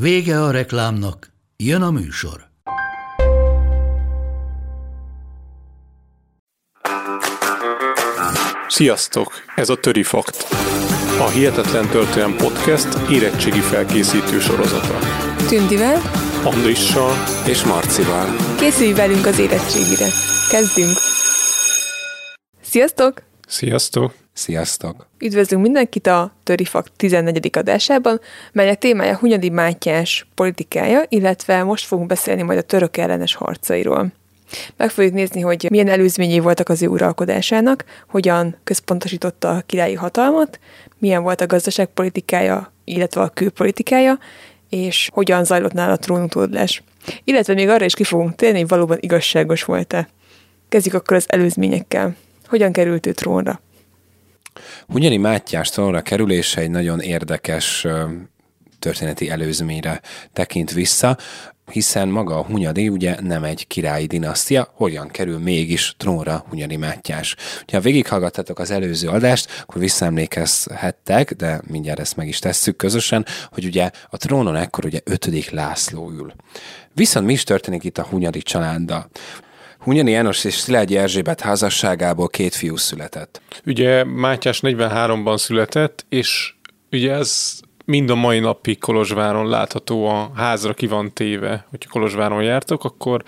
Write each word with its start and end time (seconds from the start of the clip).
Vége 0.00 0.42
a 0.42 0.50
reklámnak, 0.50 1.32
jön 1.56 1.82
a 1.82 1.90
műsor. 1.90 2.48
Sziasztok! 8.68 9.32
Ez 9.54 9.68
a 9.68 9.76
Töri 9.76 10.02
Fakt. 10.02 10.46
A 11.18 11.28
Hihetetlen 11.28 11.88
Történelem 11.88 12.36
Podcast 12.36 13.10
érettségi 13.10 13.60
felkészítő 13.60 14.40
sorozata. 14.40 14.98
Tündivel, 15.48 16.00
Andrissal 16.44 17.12
és 17.46 17.64
Marcival. 17.64 18.36
készülj 18.58 18.92
velünk 18.92 19.26
az 19.26 19.38
érettségire. 19.38 20.08
Kezdünk! 20.50 20.96
Sziasztok! 22.62 23.25
Sziasztok! 23.46 24.14
Sziasztok! 24.32 25.06
Üdvözlünk 25.18 25.62
mindenkit 25.62 26.06
a 26.06 26.32
Törifak 26.42 26.88
14. 26.96 27.50
adásában, 27.52 28.20
melynek 28.52 28.78
témája 28.78 29.16
Hunyadi 29.16 29.48
Mátyás 29.48 30.26
politikája, 30.34 31.02
illetve 31.08 31.62
most 31.62 31.86
fogunk 31.86 32.08
beszélni 32.08 32.42
majd 32.42 32.58
a 32.58 32.62
török 32.62 32.96
ellenes 32.96 33.34
harcairól. 33.34 34.12
Meg 34.76 34.90
fogjuk 34.90 35.12
nézni, 35.12 35.40
hogy 35.40 35.66
milyen 35.70 35.88
előzményei 35.88 36.38
voltak 36.38 36.68
az 36.68 36.82
ő 36.82 36.86
uralkodásának, 36.86 37.84
hogyan 38.08 38.56
központosította 38.64 39.50
a 39.50 39.62
királyi 39.66 39.94
hatalmat, 39.94 40.58
milyen 40.98 41.22
volt 41.22 41.40
a 41.40 41.46
gazdaságpolitikája, 41.46 42.72
illetve 42.84 43.20
a 43.20 43.28
külpolitikája, 43.28 44.18
és 44.70 45.10
hogyan 45.12 45.44
zajlott 45.44 45.72
nála 45.72 45.92
a 45.92 45.98
trónutódlás. 45.98 46.82
Illetve 47.24 47.54
még 47.54 47.68
arra 47.68 47.84
is 47.84 47.94
ki 47.94 48.04
fogunk 48.04 48.34
térni, 48.34 48.58
hogy 48.58 48.68
valóban 48.68 48.98
igazságos 49.00 49.64
volt-e. 49.64 50.08
Kezdjük 50.68 50.94
akkor 50.94 51.16
az 51.16 51.24
előzményekkel. 51.28 52.16
Hogyan 52.48 52.72
került 52.72 53.06
ő 53.06 53.12
trónra? 53.12 53.60
Hunyadi 54.88 55.16
Mátyás 55.16 55.68
trónra 55.68 56.00
kerülése 56.00 56.60
egy 56.60 56.70
nagyon 56.70 57.00
érdekes 57.00 57.86
történeti 58.78 59.30
előzményre 59.30 60.00
tekint 60.32 60.72
vissza, 60.72 61.16
hiszen 61.70 62.08
maga 62.08 62.38
a 62.38 62.44
Hunyadi 62.44 62.88
ugye 62.88 63.20
nem 63.20 63.44
egy 63.44 63.66
királyi 63.66 64.06
dinasztia, 64.06 64.68
hogyan 64.74 65.08
kerül 65.08 65.38
mégis 65.38 65.94
trónra 65.96 66.44
Hunyadi 66.48 66.76
Mátyás. 66.76 67.36
Ha 67.72 67.80
végighallgattatok 67.80 68.58
az 68.58 68.70
előző 68.70 69.08
adást, 69.08 69.62
akkor 69.62 69.80
visszaemlékezhettek, 69.80 71.32
de 71.32 71.60
mindjárt 71.66 72.00
ezt 72.00 72.16
meg 72.16 72.28
is 72.28 72.38
tesszük 72.38 72.76
közösen, 72.76 73.26
hogy 73.50 73.64
ugye 73.64 73.90
a 74.10 74.16
trónon 74.16 74.56
ekkor 74.56 74.84
ugye 74.84 75.00
ötödik 75.04 75.50
László 75.50 76.10
ül. 76.10 76.32
Viszont 76.94 77.26
mi 77.26 77.32
is 77.32 77.44
történik 77.44 77.84
itt 77.84 77.98
a 77.98 78.06
Hunyadi 78.10 78.42
családdal? 78.42 79.08
Hunyadi 79.86 80.10
János 80.10 80.44
és 80.44 80.54
Szilágyi 80.54 80.96
Erzsébet 80.96 81.40
házasságából 81.40 82.28
két 82.28 82.54
fiú 82.54 82.76
született. 82.76 83.40
Ugye 83.66 84.04
Mátyás 84.04 84.60
43-ban 84.62 85.38
született, 85.38 86.06
és 86.08 86.54
ugye 86.90 87.12
ez 87.12 87.60
mind 87.84 88.10
a 88.10 88.14
mai 88.14 88.38
napig 88.38 88.78
Kolozsváron 88.78 89.48
látható, 89.48 90.06
a 90.06 90.30
házra 90.34 90.74
ki 90.74 90.86
van 90.86 91.12
téve. 91.12 91.66
Hogyha 91.70 91.90
Kolozsváron 91.90 92.42
jártok, 92.42 92.84
akkor 92.84 93.22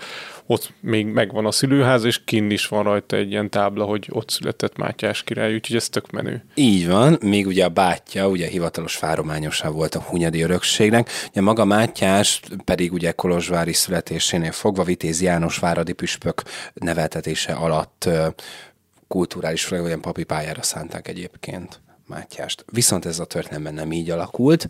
ott 0.51 0.73
még 0.79 1.05
megvan 1.05 1.45
a 1.45 1.51
szülőház, 1.51 2.03
és 2.03 2.23
kinn 2.23 2.49
is 2.49 2.67
van 2.67 2.83
rajta 2.83 3.15
egy 3.15 3.31
ilyen 3.31 3.49
tábla, 3.49 3.85
hogy 3.85 4.07
ott 4.11 4.29
született 4.29 4.77
Mátyás 4.77 5.23
király, 5.23 5.53
úgyhogy 5.53 5.75
ez 5.75 5.89
tök 5.89 6.11
menő. 6.11 6.43
Így 6.55 6.87
van, 6.87 7.17
még 7.21 7.47
ugye 7.47 7.65
a 7.65 7.69
bátyja, 7.69 8.27
ugye 8.27 8.47
hivatalos 8.47 8.95
fárományosa 8.95 9.71
volt 9.71 9.95
a 9.95 10.01
Hunyadi 10.01 10.41
örökségnek, 10.41 11.09
ugye 11.29 11.41
maga 11.41 11.65
Mátyás 11.65 12.41
pedig 12.65 12.93
ugye 12.93 13.11
Kolozsvári 13.11 13.73
születésénél 13.73 14.51
fogva 14.51 14.83
Vitéz 14.83 15.21
János 15.21 15.57
váradi 15.57 15.93
püspök 15.93 16.43
neveltetése 16.73 17.53
alatt 17.53 18.09
kulturális, 19.07 19.67
vagy 19.67 19.79
olyan 19.79 20.01
papi 20.01 20.23
pályára 20.23 20.61
szánták 20.61 21.07
egyébként 21.07 21.81
Mátyást. 22.07 22.65
Viszont 22.71 23.05
ez 23.05 23.19
a 23.19 23.25
történelemben 23.25 23.73
nem 23.73 23.91
így 23.91 24.09
alakult. 24.09 24.67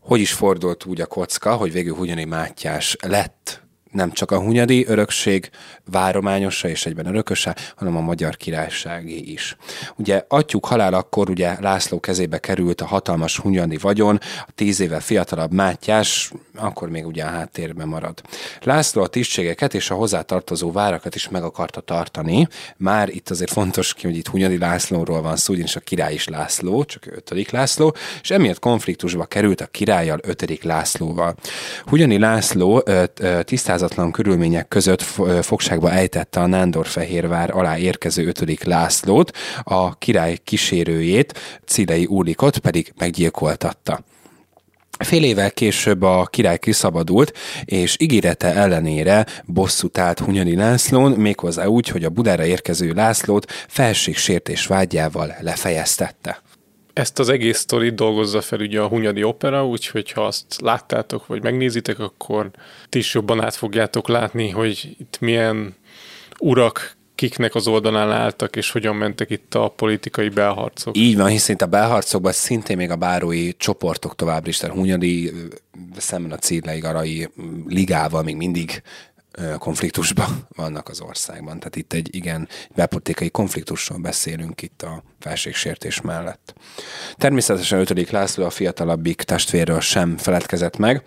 Hogy 0.00 0.20
is 0.20 0.32
fordult 0.32 0.84
úgy 0.84 1.00
a 1.00 1.06
kocka, 1.06 1.56
hogy 1.56 1.72
végül 1.72 1.94
Hunyadi 1.94 2.24
Mátyás 2.24 2.96
lett 3.00 3.62
nem 3.92 4.12
csak 4.12 4.30
a 4.30 4.40
Hunyadi 4.40 4.86
örökség 4.86 5.50
várományosa 5.90 6.68
és 6.68 6.86
egyben 6.86 7.06
örököse, 7.06 7.56
hanem 7.76 7.96
a 7.96 8.00
magyar 8.00 8.36
királyságé 8.36 9.16
is. 9.16 9.56
Ugye 9.96 10.24
atyuk 10.28 10.66
halálakor 10.66 11.30
ugye 11.30 11.56
László 11.60 12.00
kezébe 12.00 12.38
került 12.38 12.80
a 12.80 12.86
hatalmas 12.86 13.38
Hunyadi 13.38 13.76
vagyon, 13.76 14.20
a 14.46 14.52
tíz 14.54 14.80
éve 14.80 15.00
fiatalabb 15.00 15.52
Mátyás 15.52 16.32
akkor 16.54 16.88
még 16.88 17.06
ugye 17.06 17.24
a 17.24 17.28
háttérben 17.28 17.88
marad. 17.88 18.22
László 18.62 19.02
a 19.02 19.06
tisztségeket 19.06 19.74
és 19.74 19.90
a 19.90 19.94
hozzátartozó 19.94 20.72
várakat 20.72 21.14
is 21.14 21.28
meg 21.28 21.42
akarta 21.42 21.80
tartani. 21.80 22.48
Már 22.76 23.08
itt 23.08 23.30
azért 23.30 23.52
fontos 23.52 23.94
ki, 23.94 24.06
hogy 24.06 24.16
itt 24.16 24.28
Hunyadi 24.28 24.58
Lászlóról 24.58 25.22
van 25.22 25.36
szó, 25.36 25.52
ugyanis 25.52 25.76
a 25.76 25.80
király 25.80 26.14
is 26.14 26.28
László, 26.28 26.84
csak 26.84 27.06
ötödik 27.06 27.50
László, 27.50 27.94
és 28.22 28.30
emiatt 28.30 28.58
konfliktusba 28.58 29.24
került 29.24 29.60
a 29.60 29.66
királlyal 29.66 30.18
ötödik 30.22 30.62
Lászlóval. 30.62 31.34
Hunyadi 31.84 32.18
László 32.18 32.82
ö, 32.84 33.04
ö, 33.82 33.86
tisztázatlan 33.86 34.12
körülmények 34.12 34.68
között 34.68 35.02
fogságba 35.42 35.90
ejtette 35.90 36.40
a 36.40 36.46
Nándorfehérvár 36.46 37.50
alá 37.56 37.78
érkező 37.78 38.26
ötödik 38.26 38.64
Lászlót, 38.64 39.36
a 39.62 39.98
király 39.98 40.38
kísérőjét, 40.44 41.38
Cilei 41.66 42.04
Úlikot 42.04 42.58
pedig 42.58 42.92
meggyilkoltatta. 42.98 44.00
Fél 44.98 45.24
évvel 45.24 45.50
később 45.50 46.02
a 46.02 46.26
király 46.30 46.58
kiszabadult, 46.58 47.32
és 47.64 47.96
ígérete 47.98 48.54
ellenére 48.54 49.26
bosszút 49.44 49.98
állt 49.98 50.18
Hunyadi 50.18 50.56
Lászlón, 50.56 51.12
méghozzá 51.12 51.66
úgy, 51.66 51.88
hogy 51.88 52.04
a 52.04 52.10
Budára 52.10 52.44
érkező 52.44 52.92
Lászlót 52.92 53.50
felségsértés 53.68 54.66
vágyával 54.66 55.34
lefejeztette. 55.40 56.42
Ezt 56.92 57.18
az 57.18 57.28
egész 57.28 57.58
sztorit 57.58 57.94
dolgozza 57.94 58.40
fel 58.40 58.60
ugye 58.60 58.80
a 58.80 58.88
Hunyadi 58.88 59.22
Opera, 59.22 59.66
úgyhogy 59.66 60.10
ha 60.10 60.24
azt 60.24 60.60
láttátok, 60.60 61.26
vagy 61.26 61.42
megnézitek, 61.42 61.98
akkor 61.98 62.50
ti 62.88 62.98
is 62.98 63.14
jobban 63.14 63.42
át 63.42 63.54
fogjátok 63.54 64.08
látni, 64.08 64.48
hogy 64.50 64.96
itt 64.98 65.16
milyen 65.20 65.74
urak 66.38 66.96
kiknek 67.14 67.54
az 67.54 67.66
oldalán 67.66 68.10
álltak, 68.10 68.56
és 68.56 68.70
hogyan 68.70 68.96
mentek 68.96 69.30
itt 69.30 69.54
a 69.54 69.68
politikai 69.68 70.28
belharcok. 70.28 70.96
Így 70.96 71.16
van, 71.16 71.28
hiszen 71.28 71.54
itt 71.54 71.62
a 71.62 71.66
belharcokban 71.66 72.32
szintén 72.32 72.76
még 72.76 72.90
a 72.90 72.96
bárói 72.96 73.52
csoportok 73.56 74.14
továbbra 74.14 74.48
is, 74.48 74.56
tehát 74.56 74.76
Hunyadi 74.76 75.32
szemben 75.96 76.32
a 76.32 76.36
Círlei 76.36 76.78
Garai 76.78 77.28
ligával 77.68 78.22
még 78.22 78.36
mindig 78.36 78.82
konfliktusban 79.58 80.46
vannak 80.56 80.88
az 80.88 81.00
országban. 81.00 81.58
Tehát 81.58 81.76
itt 81.76 81.92
egy 81.92 82.14
igen 82.14 82.48
belpolitikai 82.74 83.30
konfliktusról 83.30 83.98
beszélünk 83.98 84.62
itt 84.62 84.82
a 84.82 85.02
felségsértés 85.18 86.00
mellett. 86.00 86.54
Természetesen 87.14 87.78
5. 87.78 88.10
László 88.10 88.44
a 88.44 88.50
fiatalabbik 88.50 89.22
testvérről 89.22 89.80
sem 89.80 90.16
feledkezett 90.16 90.76
meg, 90.76 91.02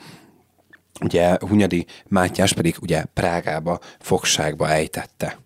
ugye 1.02 1.38
Hunyadi 1.40 1.86
Mátyás 2.08 2.54
pedig 2.54 2.76
ugye 2.82 3.04
Prágába 3.04 3.80
fogságba 4.00 4.70
ejtette. 4.70 5.38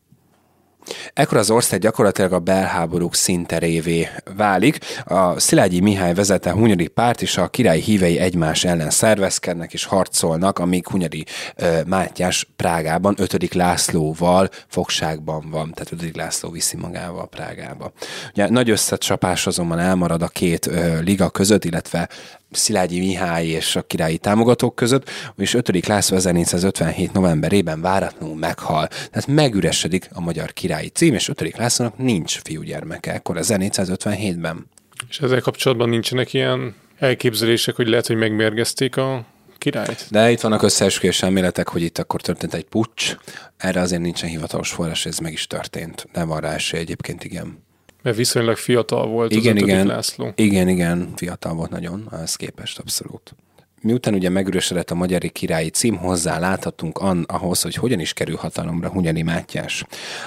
Ekkor 1.14 1.38
az 1.38 1.50
ország 1.50 1.80
gyakorlatilag 1.80 2.34
a 2.34 2.40
belháborúk 2.40 3.16
szinterévé 3.16 4.08
válik. 4.36 4.78
A 5.04 5.40
Szilágyi 5.40 5.80
Mihály 5.80 6.14
vezette 6.14 6.52
Hunyadi 6.52 6.88
párt 6.88 7.22
és 7.22 7.38
a 7.38 7.48
király 7.48 7.80
hívei 7.80 8.20
egymás 8.20 8.64
ellen 8.64 8.90
szervezkednek 8.90 9.74
és 9.74 9.86
harcolnak, 9.86 10.60
amíg 10.60 10.88
Hunyadi 10.88 11.26
ö, 11.56 11.80
Mátyás 11.88 12.48
Prágában 12.56 13.16
5. 13.18 13.54
Lászlóval 13.54 14.50
fogságban 14.68 15.50
van, 15.50 15.74
tehát 15.74 16.04
5. 16.04 16.16
László 16.16 16.50
viszi 16.50 16.78
magával 16.78 17.28
Prágába. 17.28 17.92
Ugye 18.32 18.50
nagy 18.50 18.70
összecsapás 18.70 19.48
azonban 19.48 19.80
elmarad 19.80 20.22
a 20.22 20.28
két 20.28 20.70
liga 21.02 21.30
között, 21.30 21.66
illetve 21.66 22.10
Szilágyi 22.52 23.00
Mihály 23.00 23.48
és 23.48 23.76
a 23.76 23.82
királyi 23.82 24.18
támogatók 24.18 24.76
között, 24.76 25.10
és 25.38 25.54
5. 25.54 25.88
László 25.88 26.16
1457. 26.18 27.14
novemberében 27.14 27.82
váratlanul 27.82 28.36
meghal. 28.36 28.88
Tehát 28.88 29.28
megüresedik 29.28 30.10
a 30.14 30.22
magyar 30.22 30.54
királyi 30.54 30.88
cím, 30.88 31.14
és 31.14 31.30
5. 31.30 31.58
Lászlónak 31.58 31.98
nincs 31.98 32.40
fiúgyermeke, 32.44 33.14
ekkor 33.14 33.38
1457-ben. 33.40 34.68
És 35.10 35.20
ezzel 35.20 35.42
kapcsolatban 35.42 35.90
nincsenek 35.90 36.34
ilyen 36.34 36.76
elképzelések, 37.00 37.76
hogy 37.76 37.88
lehet, 37.88 38.08
hogy 38.08 38.16
megmérgezték 38.16 38.98
a 38.98 39.26
királyt? 39.58 40.06
De 40.10 40.32
itt 40.32 40.42
vannak 40.42 40.62
összeesküvés 40.62 41.22
elméletek, 41.24 41.68
hogy 41.68 41.82
itt 41.82 41.98
akkor 41.98 42.22
történt 42.22 42.54
egy 42.54 42.66
pucs. 42.66 43.16
Erre 43.58 43.82
azért 43.82 44.02
nincsen 44.02 44.30
hivatalos 44.30 44.70
forrás, 44.70 45.06
ez 45.06 45.18
meg 45.18 45.34
is 45.34 45.48
történt. 45.48 46.08
De 46.14 46.24
van 46.24 46.40
rá 46.40 46.54
esély 46.54 46.80
egyébként, 46.80 47.24
igen. 47.24 47.68
Mert 48.02 48.16
viszonylag 48.18 48.56
fiatal 48.58 49.08
volt 49.08 49.32
Igen, 49.32 49.56
az 49.56 49.62
igen. 49.62 49.88
László. 49.88 50.32
Igen, 50.36 50.68
igen, 50.68 51.14
fiatal 51.16 51.54
volt 51.54 51.70
nagyon, 51.70 52.08
ehhez 52.12 52.36
képest 52.36 52.80
abszolút. 52.80 53.36
miután 53.82 54.14
ugye 54.14 54.30
megürösödött 54.30 54.92
a 54.92 54.96
magyari 54.96 55.30
királyi 55.30 55.70
cím, 55.70 55.96
hozzá 55.98 56.40
láthatunk 56.40 56.98
an, 56.98 57.26
ahhoz, 57.28 57.62
hogy 57.62 57.76
hogyan 57.76 58.00
is 58.00 58.14
kerül 58.14 58.36
hatalomra 58.36 58.90
Hunyadi 58.90 59.22
Mátyás. 59.22 59.86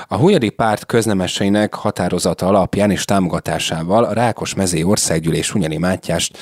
A 0.09 0.17
Hunyadi 0.17 0.51
párt 0.51 0.87
köznemeseinek 0.87 1.75
határozata 1.75 2.47
alapján 2.47 2.91
és 2.91 3.05
támogatásával 3.05 4.05
a 4.05 4.13
Rákos 4.13 4.55
mezé 4.55 4.83
országgyűlés 4.83 5.51
Hunyadi 5.51 5.79
Mátyást 5.79 6.39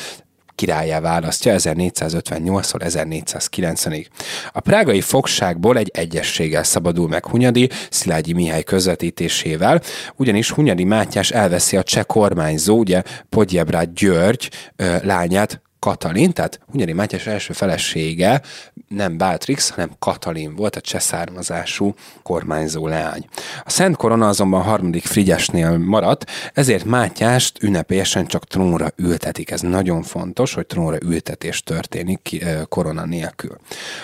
királyá 0.60 1.00
választja 1.00 1.54
1458-tól 1.56 2.80
1490-ig. 2.84 4.06
A 4.52 4.60
prágai 4.60 5.00
fogságból 5.00 5.76
egy 5.76 5.90
egyességgel 5.94 6.62
szabadul 6.62 7.08
meg 7.08 7.26
Hunyadi 7.26 7.70
Szilágyi 7.90 8.32
Mihály 8.32 8.62
közvetítésével, 8.62 9.80
ugyanis 10.16 10.50
Hunyadi 10.50 10.84
Mátyás 10.84 11.30
elveszi 11.30 11.76
a 11.76 11.82
cseh 11.82 12.04
kormányzó, 12.04 12.78
ugye 12.78 13.02
Podjebrát 13.28 13.94
György 13.94 14.50
lányát, 15.02 15.62
Katalin, 15.78 16.32
tehát 16.32 16.60
Hunyadi 16.70 16.92
Mátyás 16.92 17.26
első 17.26 17.52
felesége 17.52 18.40
nem 18.94 19.16
Bátrix, 19.16 19.70
hanem 19.70 19.90
Katalin 19.98 20.54
volt 20.54 20.76
a 20.76 20.80
cseszármazású 20.80 21.94
kormányzó 22.22 22.86
leány. 22.86 23.26
A 23.64 23.70
Szent 23.70 23.96
Korona 23.96 24.28
azonban 24.28 24.62
harmadik 24.62 25.04
Frigyesnél 25.04 25.78
maradt, 25.78 26.30
ezért 26.54 26.84
Mátyást 26.84 27.62
ünnepélyesen 27.62 28.26
csak 28.26 28.44
trónra 28.44 28.88
ültetik. 28.96 29.50
Ez 29.50 29.60
nagyon 29.60 30.02
fontos, 30.02 30.54
hogy 30.54 30.66
trónra 30.66 30.96
ültetés 31.04 31.62
történik 31.62 32.44
korona 32.68 33.04
nélkül. 33.04 33.56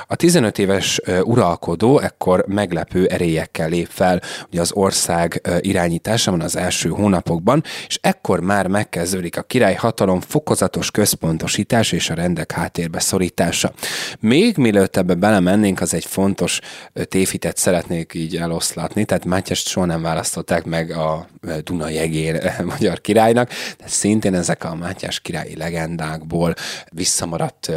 A 0.07 0.15
15 0.17 0.59
éves 0.59 1.01
uralkodó 1.23 1.99
ekkor 1.99 2.45
meglepő 2.49 3.07
erélyekkel 3.07 3.69
lép 3.69 3.89
fel 3.91 4.23
ugye 4.51 4.61
az 4.61 4.73
ország 4.73 5.49
irányításában 5.61 6.41
az 6.41 6.57
első 6.57 6.89
hónapokban, 6.89 7.63
és 7.87 7.99
ekkor 8.03 8.41
már 8.41 8.67
megkezdődik 8.67 9.37
a 9.37 9.43
király 9.43 9.75
hatalom 9.75 10.21
fokozatos 10.21 10.91
központosítás 10.91 11.93
és 11.93 12.11
a 12.11 12.15
rendek 12.15 12.53
háttérbe 12.53 13.01
szorítása. 13.01 13.73
Még 14.21 14.57
mielőtt 14.77 14.97
ebbe 14.97 15.15
belemennénk, 15.15 15.81
az 15.81 15.95
egy 15.95 16.05
fontos 16.05 16.61
téfitet 17.05 17.57
szeretnék 17.57 18.15
így 18.15 18.37
eloszlatni, 18.37 19.05
tehát 19.05 19.25
Mátyást 19.25 19.69
soha 19.69 19.87
nem 19.87 20.03
választották 20.03 20.65
meg 20.65 20.91
a 20.91 21.27
Duna 21.63 21.89
jegén 21.89 22.41
magyar 22.79 23.01
királynak, 23.01 23.49
de 23.79 23.85
szintén 23.87 24.35
ezek 24.35 24.65
a 24.65 24.75
Mátyás 24.75 25.21
királyi 25.21 25.57
legendákból 25.57 26.55
visszamaradt 26.91 27.73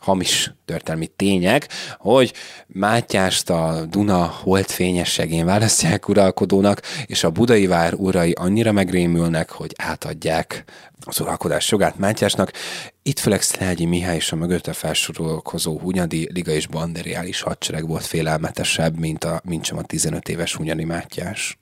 hamis 0.00 0.54
történelmi 0.64 1.06
tények, 1.06 1.68
hogy 1.98 2.32
Mátyást 2.66 3.50
a 3.50 3.84
Duna 3.88 4.24
holdfényességén 4.42 5.44
választják 5.44 6.08
uralkodónak, 6.08 6.80
és 7.06 7.24
a 7.24 7.30
budai 7.30 7.66
vár 7.66 7.94
urai 7.94 8.32
annyira 8.32 8.72
megrémülnek, 8.72 9.50
hogy 9.50 9.72
átadják 9.76 10.64
az 11.04 11.20
uralkodás 11.20 11.70
jogát 11.70 11.98
Mátyásnak. 11.98 12.52
Itt 13.06 13.18
főleg 13.18 13.42
Szilágyi 13.42 13.84
Mihály 13.84 14.16
és 14.16 14.32
a 14.32 14.36
mögötte 14.36 14.72
felsorolkozó 14.72 15.78
Hunyadi 15.78 16.28
Liga 16.32 16.52
és 16.52 16.66
Banderiális 16.66 17.40
hadsereg 17.40 17.86
volt 17.86 18.04
félelmetesebb, 18.04 18.98
mint, 18.98 19.24
a, 19.24 19.40
mint 19.44 19.64
sem 19.64 19.78
a 19.78 19.82
15 19.82 20.28
éves 20.28 20.54
Hunyadi 20.54 20.84
Mátyás. 20.84 21.58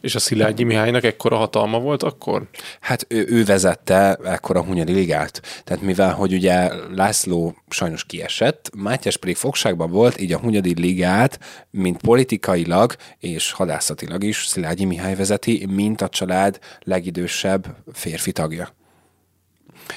És 0.00 0.14
a 0.14 0.18
Szilágyi 0.18 0.64
Mihálynak 0.64 1.04
ekkora 1.04 1.36
hatalma 1.36 1.78
volt 1.78 2.02
akkor? 2.02 2.48
Hát 2.80 3.06
ő, 3.08 3.26
ő 3.28 3.44
vezette 3.44 4.14
ekkora 4.14 4.64
Hunyadi 4.64 4.92
Ligát. 4.92 5.62
Tehát 5.64 5.82
mivel, 5.82 6.12
hogy 6.12 6.32
ugye 6.32 6.70
László 6.94 7.56
sajnos 7.68 8.04
kiesett, 8.04 8.70
Mátyás 8.76 9.16
pedig 9.16 9.36
fogságban 9.36 9.90
volt, 9.90 10.20
így 10.20 10.32
a 10.32 10.38
Hunyadi 10.38 10.80
Ligát, 10.80 11.40
mint 11.70 12.00
politikailag 12.00 12.96
és 13.18 13.52
hadászatilag 13.52 14.24
is 14.24 14.46
Szilágyi 14.46 14.84
Mihály 14.84 15.14
vezeti, 15.14 15.66
mint 15.70 16.00
a 16.00 16.08
család 16.08 16.58
legidősebb 16.80 17.76
férfi 17.92 18.32
tagja. 18.32 18.74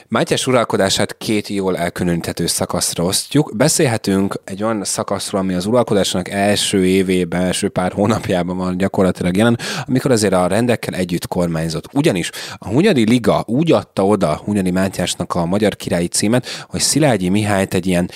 Mátyás 0.07 0.47
uralkodását 0.47 1.17
két 1.17 1.47
jól 1.47 1.77
elkülöníthető 1.77 2.47
szakaszra 2.47 3.03
osztjuk. 3.03 3.51
Beszélhetünk 3.55 4.41
egy 4.43 4.63
olyan 4.63 4.83
szakaszról, 4.83 5.41
ami 5.41 5.53
az 5.53 5.65
uralkodásnak 5.65 6.29
első 6.29 6.85
évében, 6.85 7.41
első 7.41 7.69
pár 7.69 7.91
hónapjában 7.91 8.57
van 8.57 8.77
gyakorlatilag 8.77 9.37
jelen, 9.37 9.59
amikor 9.85 10.11
azért 10.11 10.33
a 10.33 10.47
rendekkel 10.47 10.93
együtt 10.93 11.27
kormányzott. 11.27 11.93
Ugyanis 11.93 12.29
a 12.57 12.67
Hunyadi 12.67 13.09
Liga 13.09 13.43
úgy 13.47 13.71
adta 13.71 14.05
oda 14.05 14.41
Hunyadi 14.45 14.71
Mátyásnak 14.71 15.35
a 15.35 15.45
magyar 15.45 15.75
királyi 15.75 16.07
címet, 16.07 16.65
hogy 16.69 16.79
Szilágyi 16.79 17.29
Mihályt 17.29 17.73
egy 17.73 17.87
ilyen 17.87 18.09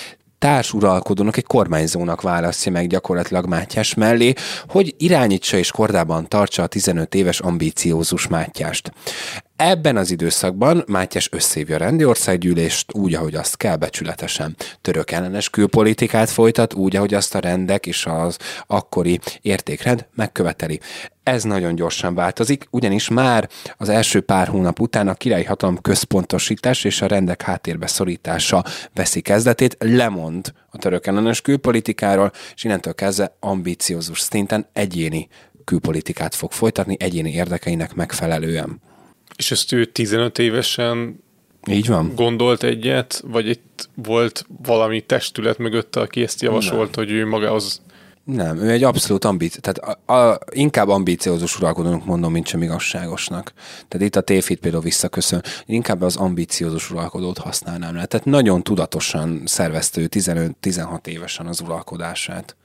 társuralkodónak, 0.44 1.36
egy 1.36 1.46
kormányzónak 1.46 2.20
választja 2.20 2.72
meg 2.72 2.86
gyakorlatilag 2.86 3.46
Mátyás 3.46 3.94
mellé, 3.94 4.32
hogy 4.68 4.94
irányítsa 4.98 5.56
és 5.56 5.70
kordában 5.70 6.28
tartsa 6.28 6.62
a 6.62 6.66
15 6.66 7.14
éves 7.14 7.40
ambíciózus 7.40 8.26
Mátyást. 8.28 8.92
Ebben 9.56 9.96
az 9.96 10.10
időszakban 10.10 10.84
Mátyás 10.86 11.28
összévja 11.32 11.74
a 11.74 11.78
rendiországgyűlést 11.78 12.94
úgy, 12.94 13.14
ahogy 13.14 13.34
azt 13.34 13.56
kell 13.56 13.76
becsületesen. 13.76 14.56
Török 14.80 15.10
ellenes 15.10 15.50
külpolitikát 15.50 16.30
folytat 16.30 16.74
úgy, 16.74 16.96
ahogy 16.96 17.14
azt 17.14 17.34
a 17.34 17.38
rendek 17.38 17.86
és 17.86 18.06
az 18.06 18.36
akkori 18.66 19.20
értékrend 19.40 20.06
megköveteli. 20.14 20.80
Ez 21.22 21.42
nagyon 21.42 21.74
gyorsan 21.74 22.14
változik, 22.14 22.66
ugyanis 22.70 23.08
már 23.08 23.48
az 23.76 23.88
első 23.88 24.20
pár 24.20 24.48
hónap 24.48 24.80
után 24.80 25.08
a 25.08 25.14
királyi 25.14 25.44
hatalom 25.44 25.80
központosítás 25.80 26.84
és 26.84 27.02
a 27.02 27.06
rendek 27.06 27.42
háttérbe 27.42 27.86
szorítása 27.86 28.64
veszi 28.94 29.20
kezdetét, 29.20 29.76
lemond 29.78 30.52
a 30.70 30.78
török 30.78 31.06
ellenes 31.06 31.40
külpolitikáról, 31.40 32.32
és 32.54 32.64
innentől 32.64 32.94
kezdve 32.94 33.36
ambíciózus 33.40 34.20
szinten 34.20 34.66
egyéni 34.72 35.28
külpolitikát 35.64 36.34
fog 36.34 36.52
folytatni 36.52 36.96
egyéni 36.98 37.32
érdekeinek 37.32 37.94
megfelelően. 37.94 38.80
És 39.36 39.50
ezt 39.50 39.72
ő 39.72 39.84
15 39.84 40.38
évesen 40.38 41.22
így 41.66 41.88
van. 41.88 42.12
Gondolt 42.14 42.62
egyet, 42.62 43.22
vagy 43.26 43.48
itt 43.48 43.88
volt 43.94 44.46
valami 44.62 45.00
testület 45.00 45.58
mögötte, 45.58 46.00
aki 46.00 46.22
ezt 46.22 46.42
javasolt, 46.42 46.96
Nem. 46.96 47.04
hogy 47.04 47.14
ő 47.14 47.26
magához... 47.26 47.82
Nem, 48.24 48.56
ő 48.56 48.70
egy 48.70 48.82
abszolút 48.82 49.24
ambíció, 49.24 49.60
tehát 49.60 49.98
a, 50.06 50.12
a, 50.14 50.38
inkább 50.50 50.88
ambíciózus 50.88 51.56
uralkodónak 51.58 52.04
mondom, 52.04 52.32
mint 52.32 52.46
sem 52.46 52.62
igazságosnak. 52.62 53.52
Tehát 53.88 54.06
itt 54.06 54.16
a 54.16 54.20
tévhit 54.20 54.60
például 54.60 54.82
visszaköszön, 54.82 55.42
inkább 55.66 56.02
az 56.02 56.16
ambíciózus 56.16 56.90
uralkodót 56.90 57.38
használnám 57.38 57.94
le. 57.94 58.06
Tehát 58.06 58.26
nagyon 58.26 58.62
tudatosan 58.62 59.42
szervezte 59.44 60.00
ő 60.00 60.08
15-16 60.10 61.06
évesen 61.06 61.46
az 61.46 61.60
uralkodását. 61.60 62.56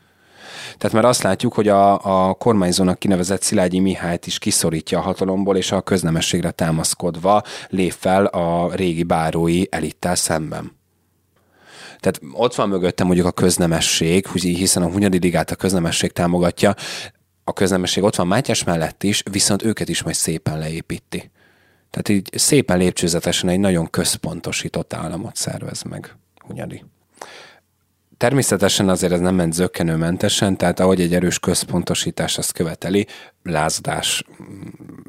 Tehát 0.78 0.96
már 0.96 1.06
azt 1.06 1.24
látjuk, 1.24 1.54
hogy 1.54 1.68
a, 1.68 2.28
a 2.28 2.34
kormányzónak 2.34 3.00
kinevezett 3.00 3.42
Szilágyi 3.42 3.80
Mihályt 3.80 4.28
is 4.28 4.40
kiszorítja 4.40 4.98
a 4.98 5.02
hatalomból, 5.02 5.58
és 5.58 5.72
a 5.72 5.82
köznemességre 5.82 6.52
támaszkodva 6.52 7.44
lép 7.70 7.92
fel 7.92 8.26
a 8.26 8.76
régi 8.76 9.04
bárói 9.04 9.64
elittel 9.70 10.16
szemben. 10.16 10.78
Tehát 12.00 12.22
ott 12.34 12.56
van 12.56 12.70
mögöttem 12.70 13.06
mondjuk 13.06 13.28
a 13.28 13.32
köznemesség, 13.32 14.28
hiszen 14.28 14.84
a 14.84 14.92
Hunyadi 14.92 15.20
Ligát 15.20 15.52
a 15.52 15.56
köznemesség 15.56 16.12
támogatja, 16.12 16.76
a 17.44 17.54
köznemesség 17.54 18.04
ott 18.04 18.16
van 18.16 18.28
Mátyás 18.28 18.64
mellett 18.64 19.04
is, 19.04 19.24
viszont 19.32 19.64
őket 19.64 19.90
is 19.90 20.04
majd 20.04 20.16
szépen 20.16 20.60
leépíti. 20.60 21.32
Tehát 21.90 22.10
így 22.10 22.30
szépen 22.34 22.78
lépcsőzetesen 22.78 23.50
egy 23.50 23.60
nagyon 23.60 23.90
központosított 23.90 24.94
államot 24.94 25.36
szervez 25.36 25.84
meg 25.84 26.16
Hunyadi. 26.48 26.84
Természetesen 28.20 28.90
azért 28.90 29.14
ez 29.14 29.20
nem 29.20 29.36
ment 29.36 29.54
zöggenőmentesen, 29.54 30.58
tehát 30.58 30.80
ahogy 30.80 31.02
egy 31.02 31.14
erős 31.14 31.40
központosítás 31.40 32.38
azt 32.38 32.52
követeli, 32.52 33.08
lázadás 33.52 34.24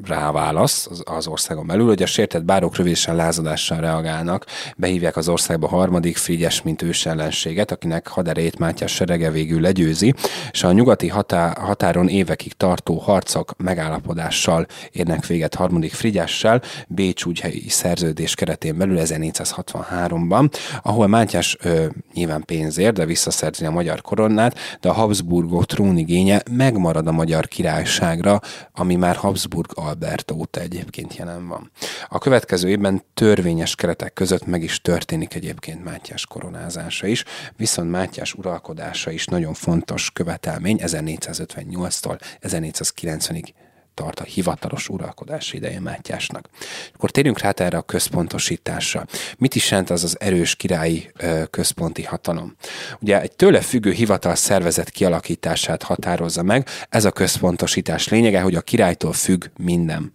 rá 0.07 0.31
válasz 0.31 0.87
az, 0.89 1.01
az 1.05 1.27
országon 1.27 1.67
belül, 1.67 1.87
hogy 1.87 2.01
a 2.01 2.05
sértett 2.05 2.43
bárók 2.43 2.75
rövidesen 2.75 3.15
lázadással 3.15 3.79
reagálnak, 3.79 4.45
behívják 4.77 5.17
az 5.17 5.29
országba 5.29 5.67
harmadik 5.67 6.17
Frigyes, 6.17 6.61
mint 6.61 6.81
ős 6.81 7.05
ellenséget, 7.05 7.71
akinek 7.71 8.07
haderejét 8.07 8.59
Mátyás 8.59 8.91
serege 8.91 9.31
végül 9.31 9.61
legyőzi, 9.61 10.13
és 10.51 10.63
a 10.63 10.71
nyugati 10.71 11.07
hatá- 11.07 11.57
határon 11.57 12.07
évekig 12.07 12.53
tartó 12.53 12.97
harcok 12.97 13.53
megállapodással 13.57 14.65
érnek 14.91 15.25
véget 15.25 15.55
harmadik 15.55 15.93
Frigyessel, 15.93 16.61
Bécs 16.87 17.25
úgyhelyi 17.25 17.69
szerződés 17.69 18.35
keretén 18.35 18.77
belül 18.77 18.97
1463-ban, 18.99 20.53
ahol 20.81 21.07
Mátyás 21.07 21.57
ö, 21.61 21.85
nyilván 22.13 22.43
pénzért, 22.45 22.93
de 22.93 23.05
visszaszerzi 23.05 23.65
a 23.65 23.71
magyar 23.71 24.01
koronát, 24.01 24.57
de 24.79 24.89
a 24.89 24.93
Habsburgok 24.93 25.65
trónigénye 25.65 26.41
megmarad 26.51 27.07
a 27.07 27.11
magyar 27.11 27.47
királyságra, 27.47 28.30
ami 28.71 28.95
már 28.95 29.15
Habsburg 29.15 29.71
Albert 29.73 30.31
óta 30.31 30.59
egyébként 30.59 31.15
jelen 31.15 31.47
van. 31.47 31.71
A 32.09 32.17
következő 32.17 32.69
évben 32.69 33.03
törvényes 33.13 33.75
keretek 33.75 34.13
között 34.13 34.45
meg 34.45 34.63
is 34.63 34.81
történik 34.81 35.33
egyébként 35.33 35.83
Mátyás 35.83 36.25
koronázása 36.25 37.07
is, 37.07 37.23
viszont 37.55 37.91
Mátyás 37.91 38.33
uralkodása 38.33 39.11
is 39.11 39.25
nagyon 39.25 39.53
fontos 39.53 40.11
követelmény 40.11 40.79
1458-tól 40.81 42.19
1490-ig 42.41 43.47
tart 43.93 44.19
a 44.19 44.23
hivatalos 44.23 44.89
uralkodás 44.89 45.53
ideje 45.53 45.79
Mátyásnak. 45.79 46.49
Akkor 46.93 47.11
térjünk 47.11 47.39
rá 47.39 47.49
erre 47.55 47.77
a 47.77 47.81
központosításra. 47.81 49.05
Mit 49.37 49.55
is 49.55 49.69
jelent 49.71 49.89
az 49.89 50.03
az 50.03 50.19
erős 50.19 50.55
királyi 50.55 51.11
központi 51.49 52.03
hatalom? 52.03 52.55
Ugye 52.99 53.21
egy 53.21 53.35
tőle 53.35 53.61
függő 53.61 53.91
hivatal 53.91 54.35
szervezet 54.35 54.89
kialakítását 54.89 55.83
határozza 55.83 56.43
meg. 56.43 56.67
Ez 56.89 57.05
a 57.05 57.11
központosítás 57.11 58.07
lényege, 58.07 58.41
hogy 58.41 58.55
a 58.55 58.61
királytól 58.61 59.13
függ 59.13 59.45
minden 59.57 60.11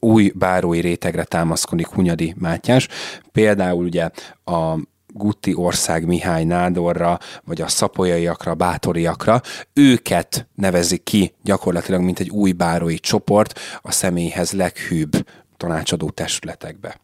új 0.00 0.32
bárói 0.34 0.80
rétegre 0.80 1.24
támaszkodik 1.24 1.86
Hunyadi 1.86 2.34
Mátyás. 2.38 2.88
Például 3.32 3.84
ugye 3.84 4.10
a 4.44 4.76
Gutti 5.12 5.54
ország 5.54 6.06
Mihály 6.06 6.44
Nádorra, 6.44 7.18
vagy 7.44 7.60
a 7.60 7.68
szapolyaiakra, 7.68 8.54
bátoriakra, 8.54 9.40
őket 9.72 10.48
nevezik 10.54 11.02
ki 11.02 11.34
gyakorlatilag, 11.42 12.00
mint 12.00 12.18
egy 12.20 12.30
új 12.30 12.52
bárói 12.52 12.98
csoport 12.98 13.58
a 13.80 13.92
személyhez 13.92 14.52
leghűbb 14.52 15.26
tanácsadó 15.56 16.10
testületekbe. 16.10 17.00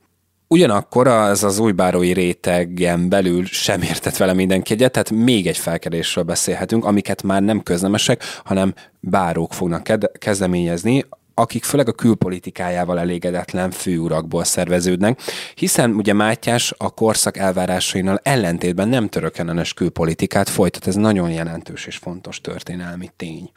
Ugyanakkor 0.48 1.06
az 1.06 1.44
az 1.44 1.58
újbárói 1.58 2.12
rétegen 2.12 3.08
belül 3.08 3.44
sem 3.44 3.82
értett 3.82 4.16
vele 4.16 4.32
mindenki 4.32 4.72
egyet, 4.72 4.92
tehát 4.92 5.10
még 5.10 5.46
egy 5.46 5.56
felkerésről 5.56 6.24
beszélhetünk, 6.24 6.84
amiket 6.84 7.22
már 7.22 7.42
nem 7.42 7.62
köznemesek, 7.62 8.22
hanem 8.44 8.74
bárók 9.00 9.54
fognak 9.54 9.98
kezdeményezni, 10.18 11.04
akik 11.38 11.64
főleg 11.64 11.88
a 11.88 11.92
külpolitikájával 11.92 12.98
elégedetlen 12.98 13.70
főurakból 13.70 14.44
szerveződnek, 14.44 15.20
hiszen 15.54 15.90
ugye 15.90 16.12
Mátyás 16.12 16.74
a 16.76 16.90
korszak 16.90 17.36
elvárásainál 17.36 18.20
ellentétben 18.22 18.88
nem 18.88 19.08
törökenenes 19.08 19.74
külpolitikát 19.74 20.48
folytat, 20.48 20.86
ez 20.86 20.94
nagyon 20.94 21.30
jelentős 21.30 21.86
és 21.86 21.96
fontos 21.96 22.40
történelmi 22.40 23.10
tény. 23.16 23.50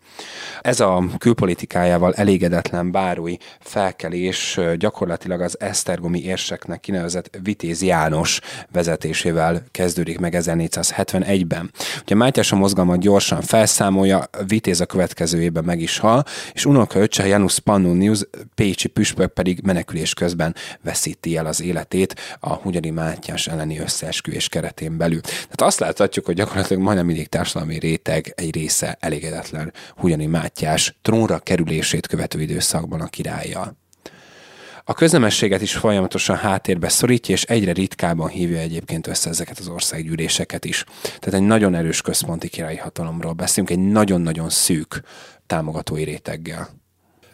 Ez 0.61 0.79
a 0.79 1.03
külpolitikájával 1.17 2.13
elégedetlen 2.13 2.91
bárói 2.91 3.35
felkelés 3.59 4.59
gyakorlatilag 4.77 5.41
az 5.41 5.59
Esztergomi 5.59 6.23
érseknek 6.23 6.79
kinevezett 6.79 7.37
Vitéz 7.43 7.81
János 7.81 8.39
vezetésével 8.71 9.63
kezdődik 9.71 10.19
meg 10.19 10.35
1471-ben. 10.37 11.71
Ugye 12.01 12.15
Mátyás 12.15 12.51
a 12.51 12.55
mozgalmat 12.55 12.99
gyorsan 12.99 13.41
felszámolja, 13.41 14.23
Vitéz 14.47 14.81
a 14.81 14.85
következő 14.85 15.41
évben 15.41 15.63
meg 15.63 15.81
is 15.81 15.97
hal, 15.97 16.23
és 16.53 16.65
unokaöccse 16.65 17.27
Janusz 17.27 17.57
Pannonius 17.69 18.19
pécsi 18.55 18.87
püspök 18.87 19.33
pedig 19.33 19.59
menekülés 19.63 20.13
közben 20.13 20.55
veszíti 20.81 21.37
el 21.37 21.45
az 21.45 21.61
életét 21.61 22.15
a 22.39 22.53
Hunyadi 22.53 22.89
Mátyás 22.89 23.47
elleni 23.47 23.79
összeesküvés 23.79 24.49
keretén 24.49 24.97
belül. 24.97 25.21
Tehát 25.21 25.61
azt 25.61 25.79
láthatjuk, 25.79 26.25
hogy 26.25 26.35
gyakorlatilag 26.35 26.83
majdnem 26.83 27.05
mindig 27.05 27.27
társadalmi 27.27 27.79
réteg 27.79 28.33
egy 28.35 28.53
része 28.53 28.97
elégedetlen 28.99 29.73
Hunyadi 29.95 30.25
Mátyás 30.25 30.97
trónra 31.01 31.39
kerülését 31.39 32.07
követő 32.07 32.41
időszakban 32.41 33.01
a 33.01 33.07
királlyal. 33.07 33.77
A 34.83 34.93
köznemességet 34.93 35.61
is 35.61 35.75
folyamatosan 35.75 36.37
háttérbe 36.37 36.89
szorítja, 36.89 37.35
és 37.35 37.43
egyre 37.43 37.71
ritkábban 37.71 38.29
hívja 38.29 38.59
egyébként 38.59 39.07
össze 39.07 39.29
ezeket 39.29 39.59
az 39.59 39.67
országgyűléseket 39.67 40.65
is. 40.65 40.83
Tehát 41.03 41.39
egy 41.39 41.47
nagyon 41.47 41.75
erős 41.75 42.01
központi 42.01 42.47
királyi 42.47 42.77
hatalomról 42.77 43.33
beszélünk, 43.33 43.69
egy 43.69 43.91
nagyon-nagyon 43.91 44.49
szűk 44.49 45.01
támogatói 45.47 46.03
réteggel. 46.03 46.78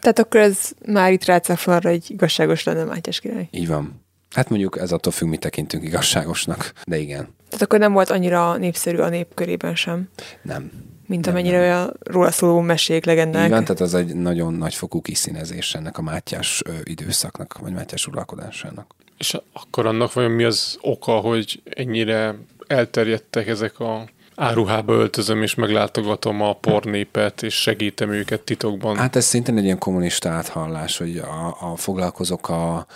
Tehát 0.06 0.18
akkor 0.20 0.40
ez 0.40 0.70
már 0.86 1.12
itt 1.12 1.24
rácáfol 1.24 1.74
arra, 1.74 1.90
hogy 1.90 2.04
igazságos 2.08 2.64
lenne 2.64 2.84
Mátyás 2.84 3.20
király. 3.20 3.48
Így 3.50 3.68
van. 3.68 4.04
Hát 4.34 4.48
mondjuk 4.48 4.78
ez 4.78 4.92
attól 4.92 5.12
függ, 5.12 5.28
mit 5.28 5.40
tekintünk 5.40 5.84
igazságosnak, 5.84 6.72
de 6.84 6.98
igen. 6.98 7.28
Tehát 7.48 7.62
akkor 7.62 7.78
nem 7.78 7.92
volt 7.92 8.10
annyira 8.10 8.56
népszerű 8.56 8.96
a 8.96 9.08
nép 9.08 9.34
körében 9.34 9.74
sem. 9.74 10.08
Nem. 10.42 10.70
Mint 11.06 11.24
nem, 11.24 11.34
amennyire 11.34 11.68
nem. 11.68 11.90
róla 12.00 12.30
szóló 12.30 12.60
mesék, 12.60 13.04
legendák. 13.04 13.46
Igen, 13.46 13.64
tehát 13.64 13.80
az 13.80 13.94
egy 13.94 14.14
nagyon 14.14 14.54
nagyfokú 14.54 15.00
kiszínezés 15.00 15.74
ennek 15.74 15.98
a 15.98 16.02
Mátyás 16.02 16.62
időszaknak, 16.82 17.58
vagy 17.58 17.72
Mátyás 17.72 18.06
uralkodásának. 18.06 18.94
És 19.18 19.36
akkor 19.52 19.86
annak 19.86 20.12
vajon 20.12 20.30
mi 20.30 20.44
az 20.44 20.78
oka, 20.80 21.12
hogy 21.12 21.62
ennyire 21.64 22.34
elterjedtek 22.66 23.46
ezek 23.46 23.80
a 23.80 24.08
áruhába 24.36 24.92
öltözöm, 24.92 25.42
és 25.42 25.54
meglátogatom 25.54 26.42
a 26.42 26.52
pornépet, 26.52 27.42
és 27.42 27.54
segítem 27.54 28.12
őket 28.12 28.40
titokban. 28.40 28.96
Hát 28.96 29.16
ez 29.16 29.24
szintén 29.24 29.56
egy 29.56 29.64
ilyen 29.64 29.78
kommunista 29.78 30.28
áthallás, 30.28 30.98
hogy 30.98 31.18
a, 31.18 31.56
a 31.72 31.76
foglalkozok 31.76 32.48
a, 32.48 32.76
a, 32.76 32.86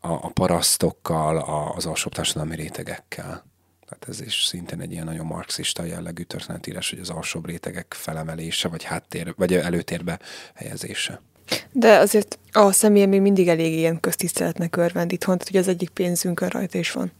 a 0.00 0.30
parasztokkal, 0.34 1.36
a, 1.36 1.72
az 1.74 1.86
alsóbb 1.86 2.12
társadalmi 2.12 2.56
rétegekkel. 2.56 3.44
Tehát 3.88 4.08
ez 4.08 4.20
is 4.20 4.44
szintén 4.44 4.80
egy 4.80 4.92
ilyen 4.92 5.04
nagyon 5.04 5.26
marxista 5.26 5.84
jellegű 5.84 6.22
történetírás, 6.22 6.90
hogy 6.90 6.98
az 6.98 7.10
alsóbb 7.10 7.46
rétegek 7.46 7.94
felemelése, 7.98 8.68
vagy 8.68 8.82
háttér, 8.82 9.34
vagy 9.36 9.54
előtérbe 9.54 10.18
helyezése. 10.54 11.20
De 11.72 11.98
azért 11.98 12.38
a 12.52 12.72
személy 12.72 13.06
még 13.06 13.20
mindig 13.20 13.48
elég 13.48 13.72
ilyen 13.72 14.00
köztiszteletnek 14.00 14.76
örvend 14.76 15.12
itthon, 15.12 15.38
tehát 15.38 15.52
hogy 15.52 15.60
az 15.60 15.68
egyik 15.68 15.90
pénzünkön 15.90 16.48
rajta 16.48 16.78
is 16.78 16.92
van. 16.92 17.12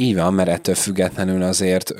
Így 0.00 0.14
van, 0.14 0.34
mert 0.34 0.48
ettől 0.48 0.74
függetlenül 0.74 1.42
azért 1.42 1.94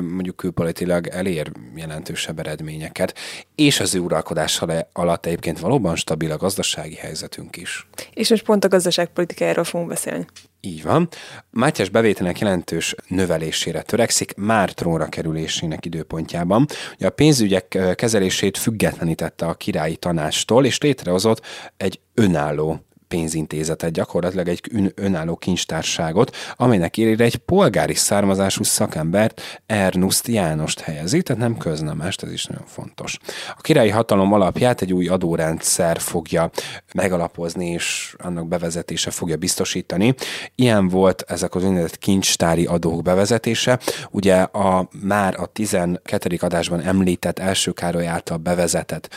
mondjuk 0.00 0.36
külpolitilag 0.36 1.06
elér 1.06 1.52
jelentősebb 1.76 2.38
eredményeket, 2.38 3.14
és 3.54 3.80
az 3.80 3.94
ő 3.94 3.98
uralkodás 3.98 4.62
alatt 4.92 5.26
egyébként 5.26 5.58
valóban 5.58 5.96
stabil 5.96 6.30
a 6.30 6.36
gazdasági 6.36 6.94
helyzetünk 6.94 7.56
is. 7.56 7.88
És 8.12 8.30
most 8.30 8.44
pont 8.44 8.64
a 8.64 8.68
gazdaságpolitikájáról 8.68 9.64
fogunk 9.64 9.88
beszélni. 9.88 10.26
Így 10.60 10.82
van. 10.82 11.08
Mátyás 11.50 11.88
bevételnek 11.88 12.38
jelentős 12.38 12.94
növelésére 13.08 13.82
törekszik 13.82 14.34
már 14.36 14.72
trónra 14.72 15.06
kerülésének 15.06 15.84
időpontjában. 15.84 16.66
Ugye 16.96 17.06
a 17.06 17.10
pénzügyek 17.10 17.78
kezelését 17.94 18.58
függetlenítette 18.58 19.46
a 19.46 19.54
királyi 19.54 19.96
tanástól, 19.96 20.64
és 20.64 20.78
létrehozott 20.78 21.40
egy 21.76 22.00
önálló 22.14 22.85
pénzintézetet, 23.08 23.92
gyakorlatilag 23.92 24.48
egy 24.48 24.92
önálló 24.94 25.36
kincstárságot, 25.36 26.36
amelynek 26.56 26.96
élére 26.96 27.24
egy 27.24 27.36
polgári 27.36 27.94
származású 27.94 28.62
szakembert, 28.62 29.60
Ernust 29.66 30.28
Jánost 30.28 30.80
helyezi, 30.80 31.22
tehát 31.22 31.42
nem 31.42 31.56
köznemest, 31.56 32.22
ez 32.22 32.32
is 32.32 32.44
nagyon 32.44 32.66
fontos. 32.66 33.18
A 33.56 33.60
királyi 33.60 33.90
hatalom 33.90 34.32
alapját 34.32 34.82
egy 34.82 34.92
új 34.92 35.08
adórendszer 35.08 36.00
fogja 36.00 36.50
megalapozni, 36.94 37.66
és 37.66 38.14
annak 38.18 38.48
bevezetése 38.48 39.10
fogja 39.10 39.36
biztosítani. 39.36 40.14
Ilyen 40.54 40.88
volt 40.88 41.24
ezek 41.26 41.54
az 41.54 41.64
úgynevezett 41.64 41.98
kincstári 41.98 42.64
adók 42.64 43.02
bevezetése. 43.02 43.78
Ugye 44.10 44.34
a 44.34 44.88
már 45.02 45.40
a 45.40 45.46
12. 45.46 46.36
adásban 46.40 46.80
említett 46.80 47.38
első 47.38 47.70
Károly 47.70 48.06
által 48.06 48.36
bevezetett 48.36 49.14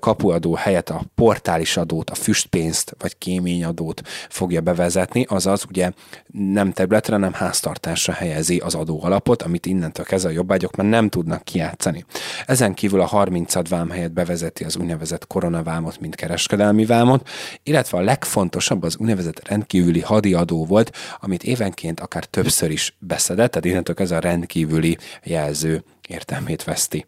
kapuadó 0.00 0.54
helyett 0.54 0.88
a 0.88 1.02
portális 1.14 1.76
adót, 1.76 2.10
a 2.10 2.14
füstpénzt 2.14 2.94
vagy 2.98 3.18
kéményadót 3.24 4.02
fogja 4.28 4.60
bevezetni, 4.60 5.26
azaz 5.28 5.64
ugye 5.68 5.90
nem 6.32 6.72
területre, 6.72 7.12
hanem 7.12 7.32
háztartásra 7.32 8.12
helyezi 8.12 8.58
az 8.58 8.74
adóalapot, 8.74 9.42
amit 9.42 9.66
innentől 9.66 10.04
kezdve 10.04 10.30
a 10.30 10.32
jobbágyok 10.32 10.76
már 10.76 10.86
nem 10.86 11.08
tudnak 11.08 11.44
kijátszani. 11.44 12.04
Ezen 12.46 12.74
kívül 12.74 13.00
a 13.00 13.06
30 13.06 13.68
vám 13.68 13.90
helyett 13.90 14.12
bevezeti 14.12 14.64
az 14.64 14.76
úgynevezett 14.76 15.26
koronavámot, 15.26 16.00
mint 16.00 16.14
kereskedelmi 16.14 16.84
vámot, 16.84 17.28
illetve 17.62 17.98
a 17.98 18.00
legfontosabb 18.00 18.82
az 18.82 18.96
úgynevezett 18.96 19.48
rendkívüli 19.48 20.00
hadiadó 20.00 20.64
volt, 20.64 20.96
amit 21.20 21.42
évenként 21.42 22.00
akár 22.00 22.24
többször 22.24 22.70
is 22.70 22.96
beszedett, 22.98 23.50
tehát 23.50 23.64
innentől 23.64 23.96
ez 23.98 24.10
a 24.10 24.18
rendkívüli 24.18 24.98
jelző 25.22 25.84
értelmét 26.08 26.64
veszti 26.64 27.06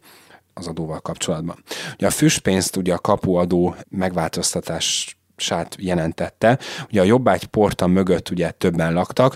az 0.53 0.67
adóval 0.67 0.99
kapcsolatban. 0.99 1.63
Ugye 1.93 2.07
a 2.07 2.09
füstpénzt 2.09 2.75
ugye 2.75 2.93
a 2.93 2.97
kapuadó 2.97 3.75
megváltoztatás 3.89 5.16
sát 5.37 5.75
jelentette. 5.79 6.59
Ugye 6.89 7.01
a 7.01 7.03
jobbágy 7.03 7.45
porta 7.45 7.87
mögött 7.87 8.29
ugye 8.29 8.51
többen 8.51 8.93
laktak, 8.93 9.35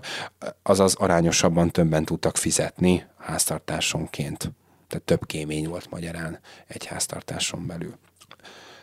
azaz 0.63 0.95
arányosabban 0.95 1.69
többen 1.69 2.05
tudtak 2.05 2.37
fizetni 2.37 3.05
háztartásonként. 3.17 4.51
Tehát 4.87 5.05
több 5.05 5.25
kémény 5.25 5.67
volt 5.67 5.89
magyarán 5.89 6.39
egy 6.67 6.85
háztartáson 6.85 7.67
belül. 7.67 7.97